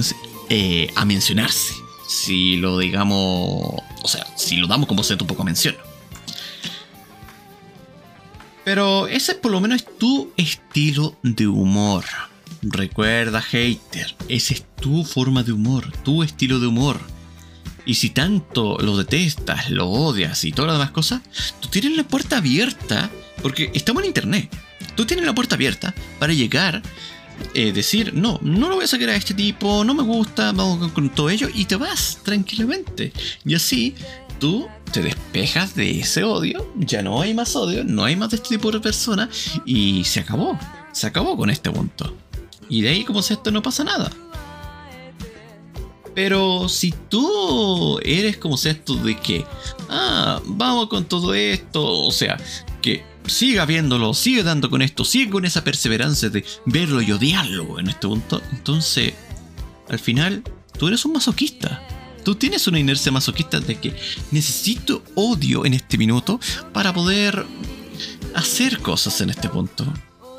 eh, 0.49 0.91
a 0.95 1.05
mencionarse. 1.05 1.73
Si 2.07 2.57
lo 2.57 2.79
digamos, 2.79 3.81
o 4.01 4.07
sea, 4.07 4.27
si 4.35 4.57
lo 4.57 4.67
damos 4.67 4.87
como 4.87 4.99
concepto 4.99 5.23
un 5.23 5.27
poco 5.27 5.43
a 5.43 5.45
mención. 5.45 5.75
Pero 8.63 9.07
ese 9.07 9.35
por 9.35 9.51
lo 9.51 9.59
menos 9.59 9.81
es 9.81 9.97
tu 9.97 10.31
estilo 10.37 11.17
de 11.21 11.47
humor. 11.47 12.05
Recuerda, 12.61 13.41
hater, 13.41 14.15
esa 14.29 14.53
es 14.53 14.65
tu 14.79 15.03
forma 15.03 15.43
de 15.43 15.51
humor, 15.51 15.91
tu 16.03 16.23
estilo 16.23 16.59
de 16.59 16.67
humor. 16.67 16.99
Y 17.85 17.95
si 17.95 18.09
tanto 18.09 18.77
lo 18.79 18.95
detestas, 18.95 19.69
lo 19.69 19.89
odias 19.89 20.45
y 20.45 20.53
todas 20.53 20.71
las 20.71 20.79
demás 20.79 20.91
cosas, 20.91 21.21
tú 21.59 21.67
tienes 21.67 21.97
la 21.97 22.05
puerta 22.05 22.37
abierta, 22.37 23.09
porque 23.41 23.69
estamos 23.73 24.03
en 24.03 24.07
internet. 24.07 24.49
Tú 24.95 25.05
tienes 25.05 25.25
la 25.25 25.35
puerta 25.35 25.55
abierta 25.55 25.93
para 26.19 26.31
llegar, 26.31 26.81
eh, 27.53 27.73
decir, 27.73 28.13
no, 28.13 28.39
no 28.41 28.69
lo 28.69 28.75
voy 28.75 28.85
a 28.85 28.87
sacar 28.87 29.09
a 29.09 29.15
este 29.15 29.33
tipo, 29.33 29.83
no 29.83 29.93
me 29.93 30.03
gusta, 30.03 30.53
vamos 30.53 30.91
con 30.93 31.09
todo 31.09 31.29
ello, 31.29 31.49
y 31.53 31.65
te 31.65 31.75
vas 31.75 32.19
tranquilamente. 32.23 33.11
Y 33.43 33.55
así 33.55 33.95
tú 34.43 34.67
te 34.91 35.01
despejas 35.01 35.73
de 35.73 36.01
ese 36.01 36.25
odio, 36.25 36.69
ya 36.75 37.01
no 37.01 37.21
hay 37.21 37.33
más 37.33 37.55
odio, 37.55 37.85
no 37.85 38.03
hay 38.03 38.17
más 38.17 38.29
de 38.29 38.35
este 38.35 38.49
tipo 38.49 38.71
de 38.71 38.81
personas 38.81 39.29
y 39.65 40.03
se 40.03 40.19
acabó. 40.19 40.59
Se 40.91 41.07
acabó 41.07 41.37
con 41.37 41.49
este 41.49 41.71
punto. 41.71 42.13
Y 42.67 42.81
de 42.81 42.89
ahí 42.89 43.05
como 43.05 43.21
si 43.21 43.35
esto 43.35 43.51
no 43.51 43.61
pasa 43.61 43.85
nada. 43.85 44.11
Pero 46.13 46.67
si 46.67 46.93
tú 47.07 47.97
eres 48.03 48.35
como 48.35 48.55
esto 48.55 48.95
de 48.97 49.17
que, 49.17 49.45
ah, 49.89 50.41
vamos 50.43 50.87
con 50.87 51.05
todo 51.05 51.33
esto, 51.33 51.81
o 51.81 52.11
sea, 52.11 52.37
que 52.81 53.01
siga 53.25 53.65
viéndolo, 53.65 54.13
sigue 54.13 54.43
dando 54.43 54.69
con 54.69 54.81
esto, 54.81 55.05
sigue 55.05 55.31
con 55.31 55.45
esa 55.45 55.63
perseverancia 55.63 56.27
de 56.29 56.43
verlo 56.65 57.01
y 57.01 57.13
odiarlo 57.13 57.79
en 57.79 57.87
este 57.87 58.09
punto, 58.09 58.41
entonces, 58.51 59.13
al 59.87 59.99
final, 59.99 60.43
tú 60.77 60.89
eres 60.89 61.05
un 61.05 61.13
masoquista. 61.13 61.81
Tú 62.23 62.35
tienes 62.35 62.67
una 62.67 62.79
inercia 62.79 63.11
masoquista 63.11 63.59
de 63.59 63.75
que 63.75 63.95
necesito 64.31 65.03
odio 65.15 65.65
en 65.65 65.73
este 65.73 65.97
minuto 65.97 66.39
para 66.71 66.93
poder 66.93 67.45
hacer 68.33 68.79
cosas 68.79 69.19
en 69.21 69.29
este 69.29 69.49
punto. 69.49 69.85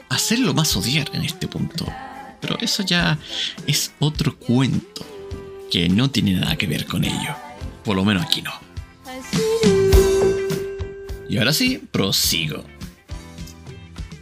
Hacerlo 0.08 0.54
más 0.54 0.74
odiar 0.76 1.10
en 1.12 1.22
este 1.22 1.46
punto. 1.46 1.86
Pero 2.40 2.58
eso 2.60 2.82
ya 2.82 3.18
es 3.66 3.92
otro 3.98 4.36
cuento 4.38 5.04
que 5.70 5.88
no 5.88 6.10
tiene 6.10 6.34
nada 6.34 6.56
que 6.56 6.66
ver 6.66 6.86
con 6.86 7.04
ello. 7.04 7.34
Por 7.84 7.96
lo 7.96 8.04
menos 8.04 8.24
aquí 8.24 8.40
no. 8.40 8.52
Y 11.28 11.38
ahora 11.38 11.52
sí, 11.52 11.82
prosigo. 11.90 12.64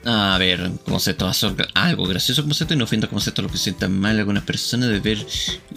A 0.05 0.37
ver, 0.39 0.73
concepto, 0.85 1.31
algo 1.75 2.07
gracioso 2.07 2.43
concepto 2.43 2.75
y 2.75 2.77
no 2.77 2.85
ofenda 2.85 3.07
concepto 3.07 3.41
a 3.41 3.45
lo 3.45 3.51
que 3.51 3.59
sientan 3.59 3.97
mal 4.01 4.19
algunas 4.19 4.43
personas 4.43 4.89
de 4.89 4.99
ver 4.99 5.25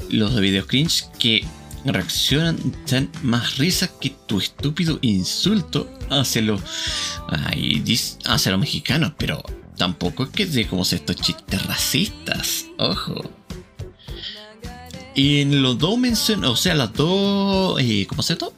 los 0.09 0.39
videos 0.39 0.65
cringe 0.65 1.05
que 1.19 1.45
reaccionan 1.93 2.57
tan 2.85 3.09
más 3.23 3.57
risa 3.57 3.89
que 3.99 4.11
tu 4.27 4.39
estúpido 4.39 4.99
insulto 5.01 5.89
hacia 6.09 6.41
los, 6.41 6.61
hacia 8.25 8.51
los 8.51 8.59
mexicanos, 8.59 9.13
pero 9.17 9.43
tampoco 9.77 10.23
es 10.23 10.29
que 10.29 10.45
de 10.45 10.67
como 10.67 10.83
estos 10.83 11.15
chistes 11.15 11.65
racistas, 11.65 12.65
ojo. 12.77 13.29
Y 15.13 15.39
en 15.39 15.61
los 15.61 15.77
dos 15.77 15.97
menciones, 15.97 16.49
o 16.49 16.55
sea, 16.55 16.75
las 16.75 16.93
dos, 16.93 17.79
eh, 17.81 18.05
¿cómo 18.07 18.21
se 18.21 18.33
esto? 18.33 18.53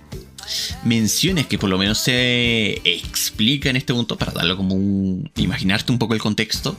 Menciones 0.84 1.46
que 1.46 1.60
por 1.60 1.70
lo 1.70 1.78
menos 1.78 2.00
se 2.00 2.82
explica 2.84 3.70
en 3.70 3.76
este 3.76 3.94
punto 3.94 4.18
para 4.18 4.32
darlo 4.32 4.58
como 4.58 4.74
un, 4.74 5.30
imaginarte 5.36 5.92
un 5.92 6.00
poco 6.00 6.16
el 6.16 6.20
contexto. 6.20 6.76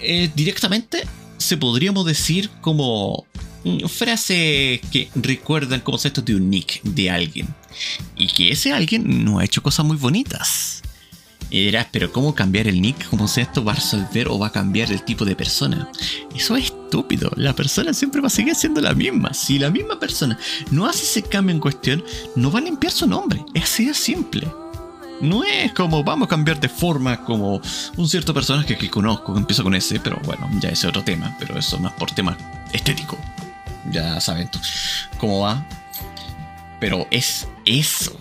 Eh, 0.00 0.30
directamente 0.34 1.04
se 1.36 1.56
podríamos 1.56 2.06
decir 2.06 2.48
como 2.60 3.26
frase 3.88 4.80
que 4.90 5.10
recuerdan 5.14 5.80
conceptos 5.80 6.24
de 6.24 6.34
un 6.34 6.50
nick 6.50 6.82
de 6.82 7.10
alguien. 7.10 7.48
Y 8.16 8.28
que 8.28 8.52
ese 8.52 8.72
alguien 8.72 9.24
no 9.24 9.38
ha 9.38 9.44
hecho 9.44 9.62
cosas 9.62 9.86
muy 9.86 9.96
bonitas. 9.96 10.82
Y 11.52 11.64
dirás, 11.64 11.86
pero 11.92 12.10
¿cómo 12.10 12.34
cambiar 12.34 12.66
el 12.66 12.80
nick? 12.80 13.08
¿Cómo 13.10 13.28
si 13.28 13.42
esto 13.42 13.62
va 13.62 13.72
a 13.72 13.74
resolver 13.74 14.28
o 14.28 14.38
va 14.38 14.46
a 14.46 14.52
cambiar 14.52 14.90
el 14.90 15.04
tipo 15.04 15.26
de 15.26 15.36
persona? 15.36 15.86
Eso 16.34 16.56
es 16.56 16.64
estúpido. 16.64 17.30
La 17.36 17.54
persona 17.54 17.92
siempre 17.92 18.22
va 18.22 18.28
a 18.28 18.30
seguir 18.30 18.54
siendo 18.54 18.80
la 18.80 18.94
misma. 18.94 19.34
Si 19.34 19.58
la 19.58 19.70
misma 19.70 20.00
persona 20.00 20.38
no 20.70 20.86
hace 20.86 21.02
ese 21.02 21.22
cambio 21.22 21.54
en 21.54 21.60
cuestión, 21.60 22.02
no 22.36 22.50
va 22.50 22.58
a 22.58 22.62
limpiar 22.62 22.90
su 22.90 23.06
nombre. 23.06 23.44
Es 23.52 23.64
así 23.64 23.84
de 23.84 23.92
simple. 23.92 24.48
No 25.20 25.44
es 25.44 25.72
como 25.74 26.02
vamos 26.02 26.26
a 26.26 26.30
cambiar 26.30 26.58
de 26.58 26.70
forma 26.70 27.22
como 27.22 27.60
un 27.96 28.08
cierto 28.08 28.32
personaje 28.32 28.78
que 28.78 28.88
conozco, 28.88 29.34
que 29.34 29.40
empieza 29.40 29.62
con 29.62 29.74
ese, 29.74 30.00
pero 30.00 30.18
bueno, 30.24 30.50
ya 30.58 30.70
es 30.70 30.82
otro 30.86 31.04
tema, 31.04 31.36
pero 31.38 31.58
eso 31.58 31.78
más 31.78 31.92
por 31.92 32.10
tema 32.10 32.36
estético. 32.72 33.18
Ya 33.90 34.20
saben 34.20 34.48
cómo 35.18 35.40
va. 35.40 35.66
Pero 36.80 37.06
es 37.10 37.48
eso. 37.64 38.18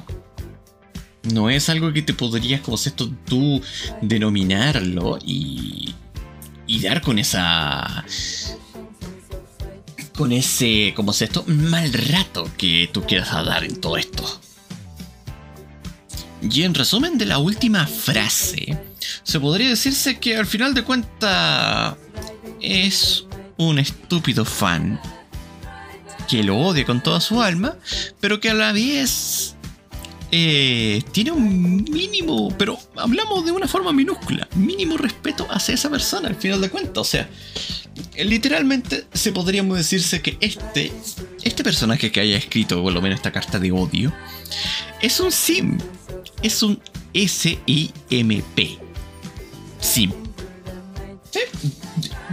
No 1.23 1.49
es 1.49 1.69
algo 1.69 1.93
que 1.93 2.01
te 2.01 2.13
podrías, 2.13 2.61
como 2.61 2.77
esto, 2.77 3.11
tú 3.25 3.61
denominarlo 4.01 5.19
y, 5.23 5.93
y 6.65 6.81
dar 6.81 7.01
con 7.01 7.19
esa. 7.19 8.03
con 10.15 10.31
ese, 10.31 10.93
como 10.95 11.11
es 11.11 11.21
esto, 11.21 11.43
mal 11.47 11.93
rato 11.93 12.49
que 12.57 12.89
tú 12.91 13.03
quieras 13.03 13.31
dar 13.45 13.63
en 13.63 13.79
todo 13.79 13.97
esto. 13.97 14.41
Y 16.41 16.63
en 16.63 16.73
resumen 16.73 17.19
de 17.19 17.27
la 17.27 17.37
última 17.37 17.85
frase, 17.85 18.79
se 19.23 19.39
podría 19.39 19.69
decirse 19.69 20.17
que 20.17 20.37
al 20.37 20.47
final 20.47 20.73
de 20.73 20.83
cuentas 20.83 21.95
es 22.59 23.25
un 23.57 23.77
estúpido 23.77 24.43
fan 24.43 24.99
que 26.27 26.43
lo 26.43 26.57
odia 26.57 26.85
con 26.85 27.01
toda 27.01 27.21
su 27.21 27.41
alma, 27.41 27.75
pero 28.19 28.39
que 28.39 28.49
a 28.49 28.53
la 28.53 28.71
vez 28.71 29.55
eh, 30.31 31.03
tiene 31.11 31.31
un 31.31 31.83
mínimo, 31.83 32.55
pero 32.57 32.79
hablamos 32.95 33.45
de 33.45 33.51
una 33.51 33.67
forma 33.67 33.91
minúscula, 33.91 34.47
mínimo 34.55 34.97
respeto 34.97 35.45
hacia 35.49 35.75
esa 35.75 35.89
persona 35.89 36.29
al 36.29 36.35
final 36.35 36.61
de 36.61 36.69
cuentas. 36.69 36.97
O 36.97 37.03
sea, 37.03 37.29
literalmente 38.17 39.05
se 39.13 39.31
podríamos 39.33 39.77
decirse 39.77 40.21
que 40.21 40.37
este, 40.39 40.91
este 41.43 41.63
personaje 41.63 42.11
que 42.11 42.21
haya 42.21 42.37
escrito 42.37 42.81
por 42.81 42.93
lo 42.93 43.01
menos 43.01 43.17
esta 43.17 43.31
carta 43.31 43.59
de 43.59 43.71
odio, 43.71 44.13
es 45.01 45.19
un 45.19 45.31
sim, 45.31 45.77
es 46.41 46.63
un 46.63 46.81
S-I-M-P. 47.13 48.77
Sim. 49.81 50.11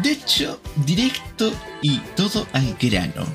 De 0.02 0.12
hecho, 0.12 0.60
directo 0.86 1.52
y 1.82 1.98
todo 2.14 2.46
al 2.52 2.76
grano. 2.80 3.26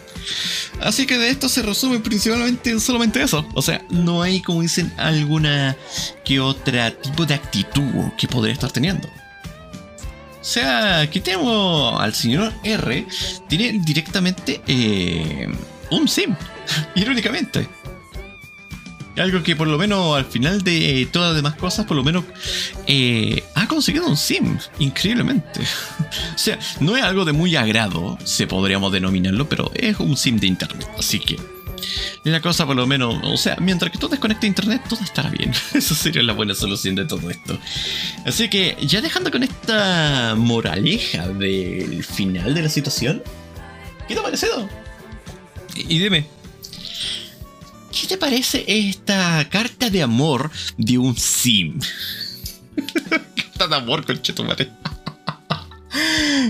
Así 0.82 1.06
que 1.06 1.18
de 1.18 1.30
esto 1.30 1.50
se 1.50 1.62
resume 1.62 2.00
principalmente 2.00 2.70
en 2.70 2.80
solamente 2.80 3.22
eso. 3.22 3.48
O 3.54 3.62
sea, 3.62 3.86
no 3.90 4.22
hay, 4.22 4.42
como 4.42 4.62
dicen, 4.62 4.92
alguna 4.98 5.76
que 6.24 6.40
otra 6.40 6.92
tipo 6.92 7.26
de 7.26 7.36
actitud 7.36 8.12
que 8.18 8.28
podría 8.28 8.54
estar 8.54 8.72
teniendo. 8.72 9.08
O 9.08 10.46
sea, 10.46 11.00
aquí 11.00 11.22
tenemos 11.22 12.02
al 12.02 12.14
señor 12.14 12.52
R, 12.64 13.08
tiene 13.48 13.80
directamente 13.84 14.62
eh, 14.68 15.48
un 15.90 16.08
sim, 16.08 16.36
irónicamente. 16.96 17.68
Algo 19.17 19.43
que 19.43 19.56
por 19.56 19.67
lo 19.67 19.78
menos 19.78 20.17
al 20.17 20.26
final 20.26 20.63
de 20.63 21.08
todas 21.12 21.30
las 21.30 21.36
demás 21.36 21.56
cosas, 21.56 21.86
por 21.86 21.95
lo 21.95 22.04
menos 22.04 22.23
eh, 22.88 23.43
ha 23.54 23.67
conseguido 23.67 24.08
un 24.08 24.17
sim, 24.17 24.58
increíblemente. 24.80 25.62
o 25.62 26.38
sea, 26.38 26.58
no 26.80 26.97
es 26.97 27.04
algo 27.04 27.23
de 27.23 27.32
muy 27.32 27.56
agrado, 27.56 28.17
se 28.23 28.47
podríamos 28.47 28.91
denominarlo, 28.91 29.47
pero 29.47 29.71
es 29.76 29.99
un 29.99 30.17
sim 30.17 30.38
de 30.39 30.47
internet. 30.47 30.88
Así 30.97 31.19
que 31.19 31.38
la 32.23 32.41
cosa 32.41 32.65
por 32.65 32.76
lo 32.76 32.88
menos, 32.88 33.15
o 33.23 33.38
sea, 33.38 33.58
mientras 33.60 33.91
que 33.91 33.97
tú 33.97 34.08
desconectes 34.08 34.47
internet, 34.47 34.82
todo 34.88 35.02
estará 35.04 35.30
bien. 35.30 35.52
Eso 35.73 35.93
sería 35.93 36.23
la 36.23 36.34
buena 36.34 36.56
solución 36.56 36.95
de 36.95 37.06
todo 37.06 37.30
esto. 37.30 37.60
Así 38.26 38.49
que 38.49 38.78
ya 38.82 39.02
dejando 39.02 39.30
con 39.30 39.43
esta 39.43 40.36
moraleja 40.38 41.28
del 41.28 42.04
final 42.04 42.54
de 42.54 42.62
la 42.63 42.69
situación, 42.69 43.21
¿qué 44.08 44.13
te 44.13 44.19
ha 44.19 44.23
parecido? 44.23 44.69
Y 45.76 45.99
dime, 45.99 46.26
¿Qué 47.93 48.08
te 48.08 48.17
parece 48.17 48.65
esta 48.67 49.47
carta 49.49 49.89
de 49.89 50.01
amor 50.01 50.49
de 50.77 50.97
un 50.97 51.15
sim? 51.15 51.79
carta 53.36 53.67
de 53.67 53.75
amor, 53.75 54.03
conchetumare. 54.06 54.71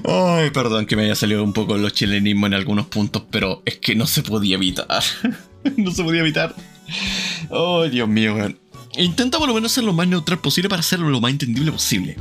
Ay, 0.06 0.52
perdón 0.52 0.86
que 0.86 0.96
me 0.96 1.04
haya 1.04 1.16
salido 1.16 1.44
un 1.44 1.52
poco 1.52 1.78
los 1.78 1.94
chilenismos 1.94 2.48
en 2.48 2.54
algunos 2.54 2.88
puntos, 2.88 3.24
pero 3.30 3.62
es 3.66 3.78
que 3.78 3.94
no 3.94 4.08
se 4.08 4.24
podía 4.24 4.56
evitar. 4.56 5.04
no 5.78 5.92
se 5.92 6.04
podía 6.04 6.22
evitar. 6.22 6.56
Oh, 7.50 7.84
Dios 7.84 8.08
mío, 8.08 8.36
Intenta 8.96 9.40
por 9.40 9.48
lo 9.48 9.56
menos 9.56 9.72
ser 9.72 9.84
lo 9.84 9.92
más 9.92 10.08
neutral 10.08 10.40
posible 10.40 10.70
para 10.70 10.82
hacerlo 10.82 11.10
lo 11.10 11.20
más 11.20 11.32
entendible 11.32 11.72
posible. 11.72 12.16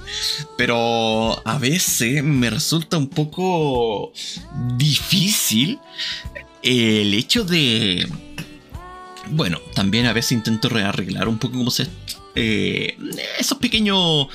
Pero 0.56 1.46
a 1.46 1.58
veces 1.58 2.24
me 2.24 2.48
resulta 2.48 2.96
un 2.96 3.08
poco 3.08 4.12
difícil 4.76 5.78
el 6.62 7.12
hecho 7.12 7.44
de 7.44 8.08
bueno, 9.30 9.61
también 9.74 10.06
a 10.06 10.12
veces 10.12 10.32
intento 10.32 10.68
rearreglar 10.68 11.28
un 11.28 11.38
poco 11.38 11.58
como 11.58 11.70
se, 11.70 11.88
eh, 12.35 12.96
esos 13.38 13.58
pequeños 13.58 14.28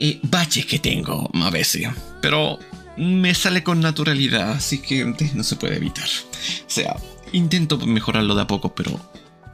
eh, 0.00 0.20
baches 0.22 0.66
que 0.66 0.78
tengo 0.78 1.30
a 1.34 1.50
veces. 1.50 1.88
Pero 2.20 2.58
me 2.96 3.34
sale 3.34 3.62
con 3.62 3.80
naturalidad, 3.80 4.52
así 4.52 4.78
que 4.78 5.04
no 5.34 5.44
se 5.44 5.56
puede 5.56 5.76
evitar. 5.76 6.08
O 6.08 6.70
sea, 6.70 6.96
intento 7.32 7.78
mejorarlo 7.78 8.34
de 8.34 8.42
a 8.42 8.46
poco, 8.46 8.74
pero 8.74 9.00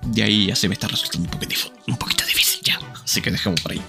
de 0.06 0.22
ahí 0.22 0.46
ya 0.46 0.56
se 0.56 0.68
me 0.68 0.74
está 0.74 0.88
resultando 0.88 1.28
un 1.28 1.38
poquito, 1.38 1.54
un 1.86 1.96
poquito 1.96 2.24
difícil 2.24 2.60
ya. 2.62 2.78
Así 3.04 3.20
que 3.20 3.30
dejemos 3.30 3.60
por 3.60 3.72
ahí. 3.72 3.82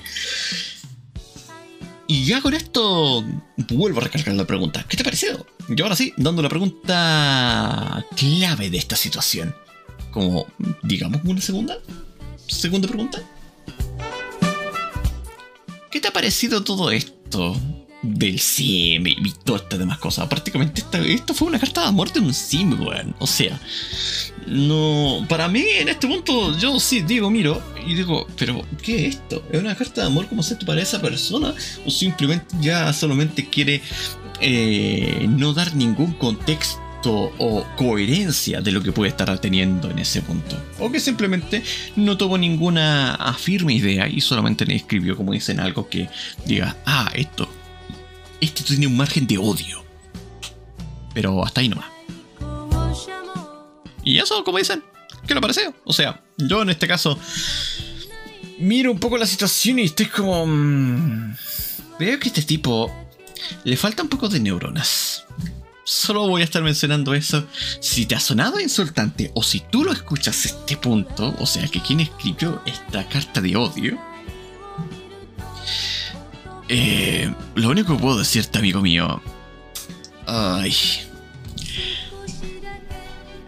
Y 2.07 2.25
ya 2.25 2.41
con 2.41 2.53
esto 2.53 3.23
vuelvo 3.69 4.01
a 4.01 4.03
recargar 4.03 4.35
la 4.35 4.45
pregunta. 4.45 4.85
¿Qué 4.89 4.97
te 4.97 5.03
ha 5.03 5.05
parecido? 5.05 5.45
Y 5.69 5.81
ahora 5.81 5.95
sí, 5.95 6.13
dando 6.17 6.41
la 6.41 6.49
pregunta 6.49 8.05
clave 8.17 8.69
de 8.69 8.77
esta 8.77 8.97
situación 8.97 9.55
como, 10.11 10.45
digamos, 10.83 11.21
una 11.23 11.41
segunda, 11.41 11.77
segunda 12.47 12.87
pregunta. 12.87 13.21
¿Qué 15.89 15.99
te 15.99 16.07
ha 16.07 16.13
parecido 16.13 16.63
todo 16.63 16.91
esto 16.91 17.55
del 18.01 18.39
sim 18.39 19.05
y 19.05 19.33
todas 19.43 19.63
estas 19.63 19.79
demás 19.79 19.97
cosas? 19.97 20.27
Prácticamente 20.27 20.83
esto 21.13 21.33
fue 21.33 21.49
una 21.49 21.59
carta 21.59 21.81
de 21.81 21.87
amor 21.87 22.11
de 22.13 22.19
un 22.19 22.33
sim, 22.33 22.79
weón. 22.81 23.13
O 23.19 23.27
sea, 23.27 23.59
no. 24.47 25.25
Para 25.27 25.47
mí, 25.47 25.63
en 25.79 25.89
este 25.89 26.07
punto, 26.07 26.57
yo 26.57 26.79
sí 26.79 27.01
digo, 27.01 27.29
miro 27.29 27.61
y 27.85 27.95
digo, 27.95 28.27
pero 28.37 28.65
¿qué 28.81 29.07
es 29.07 29.15
esto? 29.15 29.43
¿Es 29.51 29.59
una 29.59 29.75
carta 29.75 30.01
de 30.01 30.07
amor 30.07 30.27
como 30.27 30.41
esto 30.41 30.65
para 30.65 30.81
esa 30.81 31.01
persona? 31.01 31.53
¿O 31.85 31.91
simplemente 31.91 32.45
ya 32.61 32.91
solamente 32.93 33.49
quiere 33.49 33.81
eh, 34.39 35.25
no 35.29 35.53
dar 35.53 35.75
ningún 35.75 36.13
contexto? 36.13 36.90
O 37.09 37.65
coherencia 37.75 38.61
de 38.61 38.71
lo 38.71 38.81
que 38.81 38.91
puede 38.91 39.09
estar 39.09 39.39
teniendo 39.39 39.89
en 39.89 39.99
ese 39.99 40.21
punto. 40.21 40.61
O 40.79 40.91
que 40.91 40.99
simplemente 40.99 41.63
no 41.95 42.17
tuvo 42.17 42.37
ninguna 42.37 43.15
afirme 43.15 43.73
idea 43.73 44.07
y 44.07 44.21
solamente 44.21 44.65
le 44.65 44.75
escribió, 44.75 45.15
como 45.15 45.33
dicen, 45.33 45.59
algo 45.59 45.89
que 45.89 46.09
diga, 46.45 46.77
ah, 46.85 47.11
esto, 47.15 47.49
esto 48.39 48.63
tiene 48.63 48.87
un 48.87 48.97
margen 48.97 49.27
de 49.27 49.37
odio. 49.37 49.83
Pero 51.13 51.43
hasta 51.43 51.61
ahí 51.61 51.69
nomás. 51.69 51.87
Y 54.03 54.17
eso, 54.17 54.43
como 54.43 54.57
dicen, 54.57 54.83
¿qué 55.27 55.33
le 55.33 55.41
parece? 55.41 55.73
O 55.83 55.93
sea, 55.93 56.21
yo 56.37 56.61
en 56.61 56.69
este 56.69 56.87
caso 56.87 57.19
miro 58.59 58.91
un 58.91 58.99
poco 58.99 59.17
la 59.17 59.25
situación 59.25 59.79
y 59.79 59.83
estoy 59.83 60.07
como... 60.07 60.45
Mm, 60.45 61.35
veo 61.99 62.19
que 62.19 62.29
este 62.29 62.41
tipo 62.41 62.91
le 63.63 63.77
falta 63.77 64.03
un 64.03 64.09
poco 64.09 64.27
de 64.29 64.39
neuronas 64.39 65.25
solo 65.91 66.27
voy 66.27 66.41
a 66.41 66.45
estar 66.45 66.63
mencionando 66.63 67.13
eso. 67.13 67.45
Si 67.81 68.05
te 68.05 68.15
ha 68.15 68.19
sonado 68.19 68.59
insultante 68.59 69.31
o 69.35 69.43
si 69.43 69.59
tú 69.59 69.83
lo 69.83 69.91
escuchas 69.91 70.45
este 70.45 70.77
punto, 70.77 71.35
o 71.37 71.45
sea 71.45 71.67
que 71.67 71.81
quien 71.81 71.99
escribió 71.99 72.61
esta 72.65 73.07
carta 73.07 73.41
de 73.41 73.55
odio, 73.55 73.99
Eh, 76.73 77.29
lo 77.55 77.67
único 77.67 77.97
que 77.97 78.01
puedo 78.01 78.17
decirte, 78.17 78.59
amigo 78.59 78.81
mío. 78.81 79.21
Ay. 80.25 80.73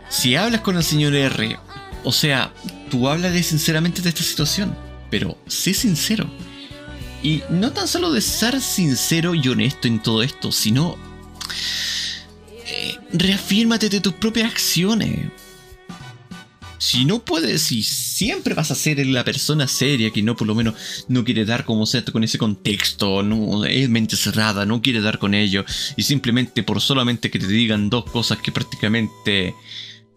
Si 0.09 0.35
hablas 0.35 0.59
con 0.59 0.75
el 0.75 0.83
señor 0.83 1.15
R, 1.15 1.57
o 2.03 2.11
sea, 2.11 2.51
tú 2.91 3.07
háblale 3.07 3.41
sinceramente 3.41 4.01
de 4.01 4.09
esta 4.09 4.23
situación, 4.23 4.75
pero 5.09 5.37
sé 5.47 5.73
sincero. 5.73 6.29
Y 7.23 7.43
no 7.49 7.71
tan 7.71 7.87
solo 7.87 8.11
de 8.11 8.19
ser 8.19 8.59
sincero 8.59 9.33
y 9.33 9.47
honesto 9.47 9.87
en 9.87 10.03
todo 10.03 10.21
esto, 10.21 10.51
sino 10.51 10.97
reafírmate 13.13 13.89
de 13.89 14.01
tus 14.01 14.13
propias 14.13 14.51
acciones. 14.51 15.31
Si 16.79 17.05
no 17.05 17.23
puedes, 17.23 17.61
si 17.61 17.81
siempre 17.81 18.53
vas 18.53 18.69
a 18.69 18.75
ser 18.75 19.05
la 19.05 19.23
persona 19.23 19.69
seria 19.69 20.11
que 20.11 20.21
no 20.21 20.35
por 20.35 20.47
lo 20.47 20.53
menos 20.53 20.75
no 21.07 21.23
quiere 21.23 21.45
dar 21.45 21.63
como 21.63 21.85
sea 21.85 22.03
con 22.03 22.25
ese 22.25 22.37
contexto, 22.37 23.23
no 23.23 23.63
es 23.63 23.87
mente 23.87 24.17
cerrada, 24.17 24.65
no 24.65 24.81
quiere 24.81 24.99
dar 24.99 25.17
con 25.17 25.33
ello, 25.33 25.63
y 25.95 26.03
simplemente 26.03 26.61
por 26.61 26.81
solamente 26.81 27.31
que 27.31 27.39
te 27.39 27.47
digan 27.47 27.89
dos 27.89 28.03
cosas 28.11 28.39
que 28.39 28.51
prácticamente 28.51 29.55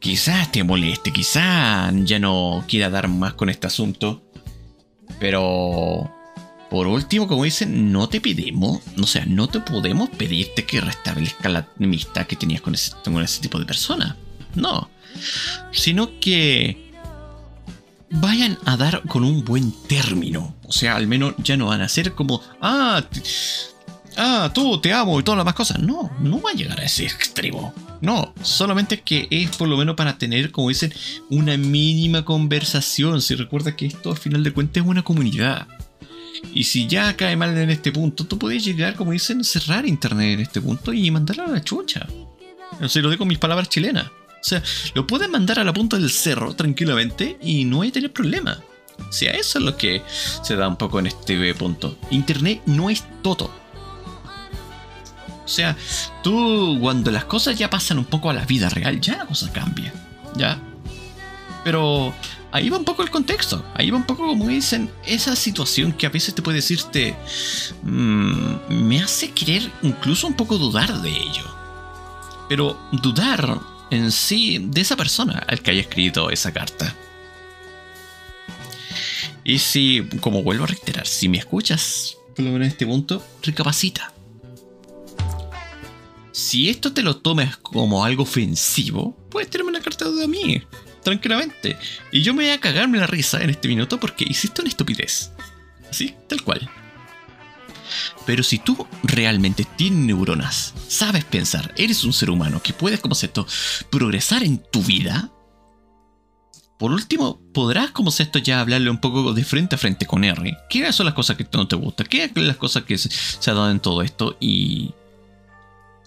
quizás 0.00 0.50
te 0.50 0.64
moleste, 0.64 1.12
quizás 1.12 1.94
ya 2.04 2.18
no 2.18 2.64
quiera 2.66 2.90
dar 2.90 3.06
más 3.06 3.34
con 3.34 3.48
este 3.48 3.68
asunto. 3.68 4.24
Pero 5.20 6.15
por 6.70 6.86
último, 6.86 7.28
como 7.28 7.44
dicen, 7.44 7.92
no 7.92 8.08
te 8.08 8.20
pedimos, 8.20 8.80
o 9.00 9.06
sea, 9.06 9.24
no 9.26 9.48
te 9.48 9.60
podemos 9.60 10.10
pedirte 10.10 10.64
que 10.64 10.80
restablezca 10.80 11.48
la 11.48 11.68
amistad 11.80 12.26
que 12.26 12.36
tenías 12.36 12.60
con 12.60 12.74
ese, 12.74 12.92
con 13.04 13.22
ese 13.22 13.40
tipo 13.40 13.58
de 13.58 13.66
persona. 13.66 14.16
No. 14.54 14.90
Sino 15.70 16.18
que 16.18 16.92
vayan 18.10 18.58
a 18.64 18.76
dar 18.76 19.02
con 19.06 19.24
un 19.24 19.44
buen 19.44 19.72
término. 19.86 20.54
O 20.64 20.72
sea, 20.72 20.96
al 20.96 21.06
menos 21.06 21.34
ya 21.38 21.56
no 21.56 21.66
van 21.66 21.82
a 21.82 21.88
ser 21.88 22.12
como, 22.12 22.42
ah, 22.60 23.02
ah, 24.16 24.50
tú 24.52 24.80
te 24.80 24.92
amo 24.92 25.20
y 25.20 25.22
todas 25.22 25.36
las 25.36 25.44
más 25.44 25.54
cosas. 25.54 25.78
No, 25.78 26.10
no 26.20 26.40
va 26.40 26.50
a 26.50 26.54
llegar 26.54 26.80
a 26.80 26.84
ese 26.84 27.04
extremo. 27.04 27.72
No, 28.00 28.34
solamente 28.42 29.00
que 29.00 29.28
es 29.30 29.56
por 29.56 29.68
lo 29.68 29.76
menos 29.76 29.94
para 29.94 30.18
tener, 30.18 30.50
como 30.50 30.68
dicen, 30.68 30.92
una 31.30 31.56
mínima 31.56 32.24
conversación. 32.24 33.22
Si 33.22 33.34
recuerda 33.34 33.76
que 33.76 33.86
esto 33.86 34.10
al 34.10 34.18
final 34.18 34.42
de 34.42 34.52
cuentas 34.52 34.82
es 34.82 34.88
una 34.88 35.02
comunidad. 35.02 35.66
Y 36.52 36.64
si 36.64 36.86
ya 36.86 37.16
cae 37.16 37.36
mal 37.36 37.56
en 37.56 37.70
este 37.70 37.92
punto, 37.92 38.24
tú 38.24 38.38
puedes 38.38 38.64
llegar, 38.64 38.94
como 38.94 39.12
dicen, 39.12 39.44
cerrar 39.44 39.86
internet 39.86 40.34
en 40.34 40.40
este 40.40 40.60
punto 40.60 40.92
y 40.92 41.10
mandarlo 41.10 41.44
a 41.44 41.50
la 41.50 41.62
chucha. 41.62 42.06
No 42.80 42.88
sé, 42.88 43.00
lo 43.02 43.10
digo 43.10 43.20
con 43.20 43.28
mis 43.28 43.38
palabras 43.38 43.68
chilenas. 43.68 44.06
O 44.06 44.48
sea, 44.48 44.62
lo 44.94 45.06
puedes 45.06 45.28
mandar 45.28 45.58
a 45.58 45.64
la 45.64 45.72
punta 45.72 45.96
del 45.96 46.10
cerro 46.10 46.54
tranquilamente 46.54 47.38
y 47.42 47.64
no 47.64 47.82
hay 47.82 47.90
tener 47.90 48.12
problema. 48.12 48.60
O 48.98 49.12
sea, 49.12 49.32
eso 49.32 49.58
es 49.58 49.64
lo 49.64 49.76
que 49.76 50.02
se 50.42 50.56
da 50.56 50.68
un 50.68 50.76
poco 50.76 50.98
en 50.98 51.06
este 51.06 51.54
punto. 51.54 51.98
Internet 52.10 52.62
no 52.66 52.90
es 52.90 53.04
todo. 53.22 53.50
O 55.44 55.48
sea, 55.48 55.76
tú 56.22 56.78
cuando 56.80 57.10
las 57.10 57.24
cosas 57.24 57.56
ya 57.56 57.70
pasan 57.70 57.98
un 57.98 58.04
poco 58.04 58.30
a 58.30 58.34
la 58.34 58.44
vida 58.44 58.68
real, 58.68 59.00
ya 59.00 59.18
la 59.18 59.26
cosa 59.26 59.52
cambia. 59.52 59.92
¿Ya? 60.36 60.60
Pero 61.64 62.14
ahí 62.56 62.70
va 62.70 62.78
un 62.78 62.84
poco 62.84 63.02
el 63.02 63.10
contexto. 63.10 63.62
Ahí 63.74 63.90
va 63.90 63.98
un 63.98 64.06
poco, 64.06 64.26
como 64.26 64.48
dicen, 64.48 64.90
esa 65.04 65.36
situación 65.36 65.92
que 65.92 66.06
a 66.06 66.10
veces 66.10 66.34
te 66.34 66.42
puede 66.42 66.56
decirte. 66.56 67.14
Mmm, 67.82 68.56
me 68.70 69.02
hace 69.02 69.30
querer 69.30 69.70
incluso 69.82 70.26
un 70.26 70.34
poco 70.34 70.56
dudar 70.56 71.02
de 71.02 71.10
ello. 71.10 71.44
Pero 72.48 72.78
dudar 72.92 73.60
en 73.90 74.10
sí 74.10 74.58
de 74.58 74.80
esa 74.80 74.96
persona 74.96 75.44
al 75.46 75.60
que 75.60 75.70
haya 75.70 75.82
escrito 75.82 76.30
esa 76.30 76.52
carta. 76.52 76.94
Y 79.44 79.58
si, 79.58 80.08
como 80.20 80.42
vuelvo 80.42 80.64
a 80.64 80.68
reiterar, 80.68 81.06
si 81.06 81.28
me 81.28 81.38
escuchas, 81.38 82.16
por 82.34 82.44
lo 82.44 82.52
menos 82.52 82.66
en 82.66 82.72
este 82.72 82.86
punto, 82.86 83.22
recapacita. 83.42 84.12
Si 86.32 86.68
esto 86.68 86.92
te 86.92 87.02
lo 87.02 87.16
tomas 87.16 87.56
como 87.58 88.04
algo 88.04 88.22
ofensivo, 88.22 89.16
puedes 89.30 89.50
tenerme 89.50 89.70
una 89.70 89.80
carta 89.80 90.10
de 90.10 90.26
mí, 90.26 90.62
tranquilamente. 91.06 91.78
Y 92.10 92.22
yo 92.22 92.34
me 92.34 92.42
voy 92.42 92.52
a 92.52 92.60
cagarme 92.60 92.98
la 92.98 93.06
risa 93.06 93.40
en 93.42 93.50
este 93.50 93.68
minuto 93.68 94.00
porque 94.00 94.26
hiciste 94.28 94.60
una 94.60 94.68
estupidez. 94.68 95.30
Así, 95.88 96.16
tal 96.28 96.42
cual. 96.42 96.68
Pero 98.26 98.42
si 98.42 98.58
tú 98.58 98.88
realmente 99.04 99.64
tienes 99.76 100.00
neuronas, 100.00 100.74
sabes 100.88 101.24
pensar, 101.24 101.72
eres 101.76 102.02
un 102.02 102.12
ser 102.12 102.28
humano 102.28 102.60
que 102.60 102.72
puedes, 102.72 102.98
como 102.98 103.14
esto, 103.14 103.46
progresar 103.88 104.42
en 104.42 104.58
tu 104.58 104.82
vida, 104.82 105.30
por 106.76 106.90
último, 106.90 107.40
podrás, 107.54 107.92
como 107.92 108.10
esto, 108.10 108.40
ya 108.40 108.60
hablarle 108.60 108.90
un 108.90 109.00
poco 109.00 109.32
de 109.32 109.44
frente 109.44 109.76
a 109.76 109.78
frente 109.78 110.06
con 110.06 110.24
R. 110.24 110.58
¿Qué 110.68 110.92
son 110.92 111.06
las 111.06 111.14
cosas 111.14 111.36
que 111.36 111.46
no 111.52 111.68
te 111.68 111.76
gustan? 111.76 112.08
¿Qué 112.08 112.30
son 112.34 112.48
las 112.48 112.56
cosas 112.56 112.82
que 112.82 112.98
se, 112.98 113.08
se 113.10 113.50
ha 113.50 113.54
dado 113.54 113.70
en 113.70 113.80
todo 113.80 114.02
esto? 114.02 114.36
Y 114.40 114.92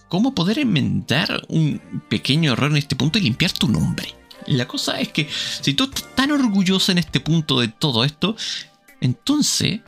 cómo 0.08 0.34
poder 0.34 0.58
enmendar 0.58 1.42
un 1.48 1.80
pequeño 2.10 2.52
error 2.52 2.70
en 2.70 2.76
este 2.76 2.96
punto 2.96 3.18
y 3.18 3.22
limpiar 3.22 3.50
tu 3.50 3.66
nombre. 3.66 4.19
La 4.46 4.66
cosa 4.66 5.00
es 5.00 5.08
que 5.08 5.28
si 5.60 5.74
tú 5.74 5.84
estás 5.84 6.14
tan 6.14 6.32
orgulloso 6.32 6.92
en 6.92 6.98
este 6.98 7.20
punto 7.20 7.60
de 7.60 7.68
todo 7.68 8.04
esto, 8.04 8.36
entonces, 9.00 9.80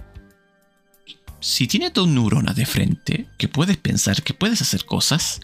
si 1.40 1.66
tienes 1.66 1.92
dos 1.92 2.08
neuronas 2.08 2.56
de 2.56 2.66
frente, 2.66 3.28
que 3.38 3.48
puedes 3.48 3.76
pensar, 3.76 4.22
que 4.22 4.34
puedes 4.34 4.62
hacer 4.62 4.84
cosas, 4.84 5.40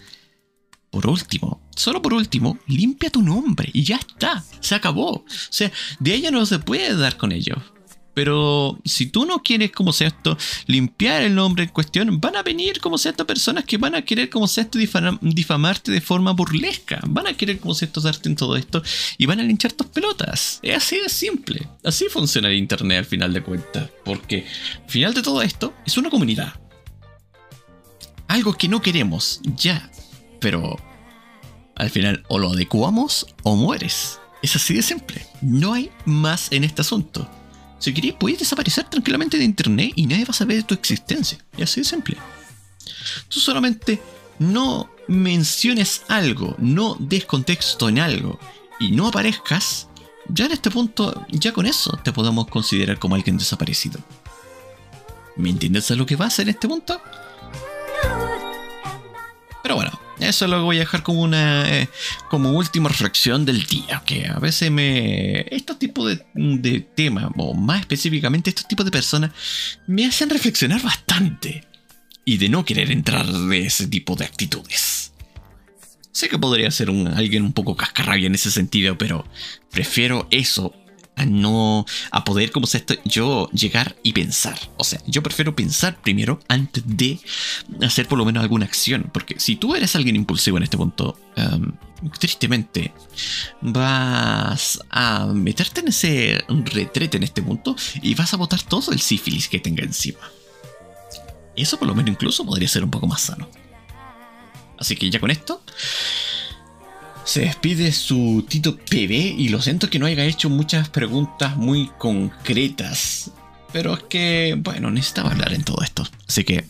por 0.91 1.07
último, 1.07 1.61
solo 1.77 2.01
por 2.01 2.15
último, 2.15 2.59
limpia 2.67 3.11
tu 3.11 3.23
nombre 3.23 3.69
y 3.73 3.85
ya 3.85 3.97
está, 3.97 4.43
se 4.61 4.75
acabó. 4.75 5.11
O 5.11 5.25
sea, 5.29 5.71
de 6.01 6.15
ella 6.15 6.31
no 6.31 6.47
se 6.47 6.59
puede 6.59 6.97
dar 6.97 7.17
con 7.17 7.33
ello. 7.33 7.57
Pero 8.19 8.81
si 8.85 9.07
tú 9.07 9.27
no 9.27 9.45
quieres, 9.45 9.71
como 9.71 9.93
sea 9.93 10.09
esto, 10.09 10.37
limpiar 10.67 11.23
el 11.23 11.37
nombre 11.37 11.63
en 11.63 11.71
cuestión, 11.71 12.21
van 12.21 12.35
a 12.35 12.43
venir, 12.43 12.81
como 12.81 12.99
sea 12.99 13.13
personas 13.13 13.65
que 13.65 13.79
van 13.79 13.95
a 13.95 14.03
querer, 14.03 14.29
como 14.29 14.49
sea 14.49 14.65
esto, 14.65 14.77
difamarte 15.21 15.93
de 15.93 16.01
forma 16.01 16.33
burlesca. 16.33 16.99
Van 17.07 17.29
a 17.29 17.35
querer, 17.35 17.61
como 17.61 17.75
sea 17.75 17.87
esto, 17.87 18.01
darte 18.01 18.29
en 18.29 18.35
todo 18.35 18.57
esto 18.57 18.83
y 19.19 19.27
van 19.27 19.39
a 19.39 19.45
linchar 19.45 19.71
tus 19.71 19.87
pelotas. 19.87 20.59
Es 20.65 20.79
así 20.79 20.97
de 20.99 21.09
simple. 21.09 21.69
Así 21.85 22.07
funciona 22.11 22.49
el 22.49 22.57
internet 22.57 22.99
al 22.99 23.05
final 23.05 23.33
de 23.33 23.41
cuentas. 23.41 23.89
Porque 24.05 24.49
al 24.83 24.91
final 24.91 25.15
de 25.15 25.23
todo 25.23 25.41
esto 25.41 25.73
es 25.87 25.97
una 25.97 26.11
comunidad. 26.11 26.55
Algo 28.27 28.53
que 28.55 28.67
no 28.67 28.83
queremos, 28.83 29.41
ya. 29.45 29.93
Pero 30.41 30.77
al 31.77 31.91
final 31.91 32.25
o 32.27 32.41
lo 32.41 32.51
adecuamos 32.51 33.29
o 33.45 33.55
mueres. 33.55 34.19
Es 34.43 34.57
así 34.57 34.75
de 34.75 34.83
simple. 34.83 35.25
No 35.41 35.73
hay 35.73 35.93
más 36.05 36.51
en 36.51 36.65
este 36.65 36.81
asunto. 36.81 37.31
Si 37.79 37.95
querés, 37.95 38.15
puedes 38.15 38.41
desaparecer 38.41 38.85
tranquilamente 38.85 39.39
de 39.39 39.45
internet 39.45 39.93
y 39.95 40.07
nadie 40.07 40.25
va 40.25 40.31
a 40.31 40.35
saber 40.35 40.57
de 40.57 40.63
tu 40.65 40.75
existencia. 40.75 41.39
Y 41.57 41.63
así 41.63 41.81
de 41.81 41.85
simple. 41.85 42.17
Tú 43.29 43.41
solamente 43.41 44.01
no 44.39 44.91
menciones 45.07 46.03
algo, 46.09 46.55
no 46.59 46.97
des 46.99 47.25
contexto 47.25 47.89
en 47.89 47.99
algo 47.99 48.39
y 48.79 48.93
no 48.93 49.09
aparezcas, 49.09 49.89
ya 50.29 50.47
en 50.47 50.53
este 50.53 50.71
punto, 50.71 51.27
ya 51.31 51.53
con 51.53 51.67
eso 51.67 51.99
te 52.03 52.13
podemos 52.13 52.49
considerar 52.49 52.99
como 52.99 53.15
alguien 53.15 53.39
desaparecido. 53.39 54.01
¿Me 55.37 55.51
entiendes 55.51 55.91
a 55.91 55.95
lo 55.95 56.05
que 56.05 56.17
va 56.17 56.27
a 56.27 56.29
hacer 56.29 56.49
en 56.49 56.55
este 56.55 56.69
punto? 56.69 57.01
Pero 59.69 59.77
bueno, 59.77 60.01
eso 60.19 60.47
lo 60.47 60.65
voy 60.65 60.77
a 60.77 60.81
dejar 60.81 61.03
como 61.03 61.21
una 61.21 61.69
eh, 61.69 61.91
como 62.31 62.53
última 62.53 62.89
reflexión 62.89 63.45
del 63.45 63.65
día. 63.65 64.03
Que 64.07 64.27
a 64.27 64.39
veces 64.39 64.71
me. 64.71 65.41
Estos 65.55 65.79
tipos 65.79 66.19
de, 66.35 66.81
temas, 66.95 67.31
o 67.37 67.53
más 67.53 67.81
específicamente 67.81 68.49
estos 68.49 68.67
tipos 68.67 68.87
de 68.87 68.91
personas, 68.91 69.31
me 69.87 70.07
hacen 70.07 70.31
reflexionar 70.31 70.81
bastante. 70.83 71.67
Y 72.25 72.39
de 72.39 72.49
no 72.49 72.65
querer 72.65 72.91
entrar 72.91 73.27
de 73.27 73.67
ese 73.67 73.87
tipo 73.87 74.17
de 74.17 74.25
actitudes. 74.25 75.13
Sé 76.13 76.31
que 76.31 76.39
podría 76.39 76.71
ser 76.71 76.89
alguien 76.89 77.43
un 77.43 77.53
poco 77.53 77.77
cascarrabia 77.77 78.29
en 78.29 78.37
ese 78.37 78.51
sentido, 78.51 78.97
pero 78.97 79.27
prefiero 79.71 80.29
eso 80.31 80.75
a 81.19 81.27
no 81.27 81.85
a 82.11 82.25
poder 82.25 82.51
como 82.53 82.67
esto 82.67 82.95
yo 83.05 83.49
llegar 83.51 83.97
y 84.03 84.13
pensar. 84.13 84.59
O 84.77 84.85
sea 84.85 85.01
yo 85.07 85.23
prefiero 85.23 85.55
pensar 85.55 86.01
primero 86.01 86.41
antes 86.49 86.83
de 86.87 87.19
hacer 87.83 88.07
por 88.07 88.19
lo 88.19 88.25
menos 88.25 88.43
alguna 88.43 88.67
acción 88.67 89.11
porque 89.13 89.39
si 89.39 89.57
tú 89.57 89.75
eres 89.75 89.95
alguien 89.97 90.17
impulsivo 90.17 90.57
en 90.57 90.63
este 90.63 90.77
punto 90.77 91.19
um, 91.37 91.73
tristemente 92.19 92.93
vas 93.61 94.79
a 94.91 95.27
meterte 95.27 95.81
en 95.81 95.89
ese 95.89 96.45
retrete 96.49 97.17
en 97.17 97.25
este 97.25 97.43
punto 97.43 97.77
y 98.03 98.15
vas 98.15 98.33
a 98.35 98.37
botar 98.37 98.63
todo 98.63 98.93
el 98.93 99.01
sífilis 99.01 99.49
que 99.49 99.59
tenga 99.61 99.85
encima. 99.85 100.21
Eso 101.57 101.79
por 101.79 101.89
lo 101.89 101.95
menos 101.95 102.13
incluso 102.13 102.45
podría 102.45 102.69
ser 102.69 102.85
un 102.85 102.91
poco 102.91 103.07
más 103.07 103.23
sano. 103.23 103.49
Así 104.79 104.95
que 104.95 105.11
ya 105.11 105.19
con 105.19 105.31
esto 105.31 105.61
se 107.29 107.43
despide 107.43 107.93
su 107.93 108.47
Tito 108.49 108.79
PB 108.79 109.13
y 109.37 109.51
lo 109.51 109.61
siento 109.61 109.91
que 109.91 109.99
no 109.99 110.07
haya 110.07 110.25
hecho 110.25 110.49
muchas 110.49 110.89
preguntas 110.89 111.59
muy 111.59 111.91
concretas. 111.99 113.33
Pero 113.71 113.93
es 113.93 114.05
que, 114.05 114.57
bueno, 114.59 114.91
necesitaba 114.91 115.33
hablar 115.33 115.53
en 115.53 115.63
todo 115.63 115.83
esto. 115.83 116.09
Así 116.27 116.43
que 116.43 116.65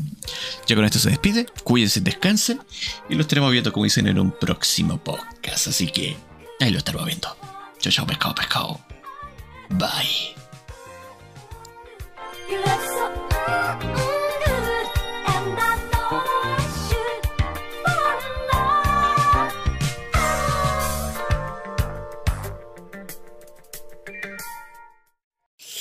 ya 0.66 0.74
con 0.74 0.84
esto 0.84 0.98
se 0.98 1.11
despide. 1.11 1.46
Cuídense, 1.62 2.00
descansen. 2.00 2.61
Y 3.09 3.14
lo 3.14 3.20
estaremos 3.20 3.52
viendo, 3.52 3.72
como 3.72 3.84
dicen, 3.84 4.09
en 4.09 4.18
un 4.18 4.32
próximo 4.32 4.98
podcast. 4.98 5.68
Así 5.68 5.86
que 5.86 6.16
ahí 6.59 6.70
lo 6.70 6.78
estaremos 6.78 7.06
viendo. 7.06 7.28
Chao, 7.78 7.92
chao, 7.92 8.04
pescado, 8.04 8.34
pescado. 8.34 8.80
Bye. 9.68 10.34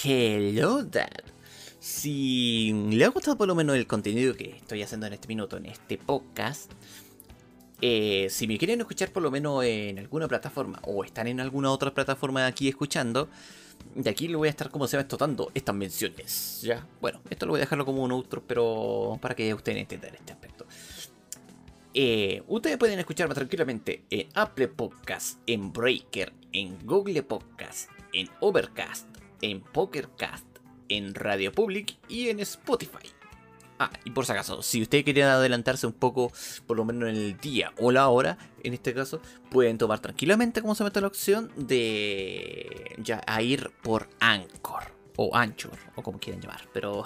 Hello 0.03 0.83
Dad. 0.83 1.23
Si 1.79 2.71
le 2.91 3.03
ha 3.05 3.07
gustado 3.07 3.35
por 3.37 3.47
lo 3.47 3.55
menos 3.55 3.75
el 3.75 3.87
contenido 3.87 4.35
que 4.35 4.57
estoy 4.57 4.83
haciendo 4.83 5.07
en 5.07 5.13
este 5.13 5.27
minuto, 5.27 5.57
en 5.57 5.65
este 5.65 5.97
podcast, 5.97 6.71
eh, 7.81 8.27
si 8.29 8.47
me 8.47 8.59
quieren 8.59 8.79
escuchar 8.79 9.11
por 9.11 9.23
lo 9.23 9.31
menos 9.31 9.63
en 9.63 9.97
alguna 9.97 10.27
plataforma 10.27 10.79
o 10.83 11.03
están 11.03 11.27
en 11.27 11.39
alguna 11.39 11.71
otra 11.71 11.93
plataforma 11.93 12.45
aquí 12.45 12.67
escuchando, 12.67 13.27
de 13.95 14.09
aquí 14.09 14.27
lo 14.27 14.37
voy 14.37 14.49
a 14.49 14.51
estar 14.51 14.69
como 14.69 14.87
se 14.87 14.97
va 14.97 15.01
explotando 15.01 15.49
estas 15.55 15.73
menciones. 15.73 16.61
Ya, 16.61 16.85
bueno, 17.01 17.19
esto 17.29 17.47
lo 17.47 17.53
voy 17.53 17.59
a 17.59 17.61
dejarlo 17.61 17.85
como 17.85 18.03
un 18.03 18.11
outro, 18.11 18.43
pero 18.45 19.17
para 19.19 19.33
que 19.35 19.51
ustedes 19.53 19.79
entiendan 19.79 20.13
este 20.13 20.33
aspecto. 20.33 20.67
Eh, 21.93 22.43
ustedes 22.47 22.77
pueden 22.77 22.99
escucharme 22.99 23.33
tranquilamente 23.33 24.03
en 24.11 24.27
Apple 24.35 24.67
Podcast, 24.67 25.39
en 25.47 25.73
Breaker, 25.73 26.33
en 26.51 26.77
Google 26.85 27.23
Podcast, 27.23 27.89
en 28.13 28.29
Overcast, 28.41 29.16
en 29.41 29.61
Pokercast, 29.61 30.45
en 30.89 31.15
Radio 31.15 31.51
Public 31.51 31.97
y 32.07 32.29
en 32.29 32.39
Spotify. 32.39 33.09
Ah, 33.79 33.91
y 34.05 34.09
por 34.09 34.25
si 34.25 34.31
acaso, 34.31 34.63
si 34.63 34.81
ustedes 34.81 35.03
quieren 35.03 35.25
adelantarse 35.25 35.85
un 35.85 35.93
poco, 35.93 36.31
por 36.65 36.77
lo 36.77 36.85
menos 36.85 37.09
en 37.09 37.15
el 37.15 37.37
día 37.37 37.73
o 37.77 37.91
la 37.91 38.07
hora, 38.07 38.37
en 38.63 38.73
este 38.73 38.93
caso, 38.93 39.21
pueden 39.51 39.77
tomar 39.77 39.99
tranquilamente 39.99 40.61
como 40.61 40.73
se 40.73 40.83
mete 40.83 40.99
la 40.99 41.07
opción 41.07 41.51
de 41.55 42.95
ya 42.97 43.21
a 43.27 43.41
ir 43.43 43.71
por 43.83 44.09
Anchor 44.19 44.83
o 45.15 45.35
Anchor 45.35 45.77
o 45.95 46.01
como 46.01 46.19
quieran 46.19 46.41
llamar, 46.41 46.67
pero 46.73 47.05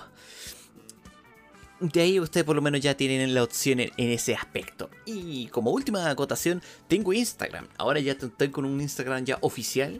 de 1.81 1.99
ahí 1.99 2.19
ustedes 2.19 2.45
por 2.45 2.55
lo 2.55 2.61
menos 2.61 2.79
ya 2.79 2.95
tienen 2.95 3.33
la 3.33 3.43
opción 3.43 3.79
en, 3.79 3.91
ese 3.97 4.35
aspecto. 4.35 4.89
Y 5.05 5.47
como 5.47 5.71
última 5.71 6.09
acotación, 6.09 6.61
tengo 6.87 7.11
Instagram. 7.11 7.67
Ahora 7.77 7.99
ya 7.99 8.13
estoy 8.13 8.49
con 8.49 8.65
un 8.65 8.79
Instagram 8.79 9.25
ya 9.25 9.39
oficial 9.41 9.99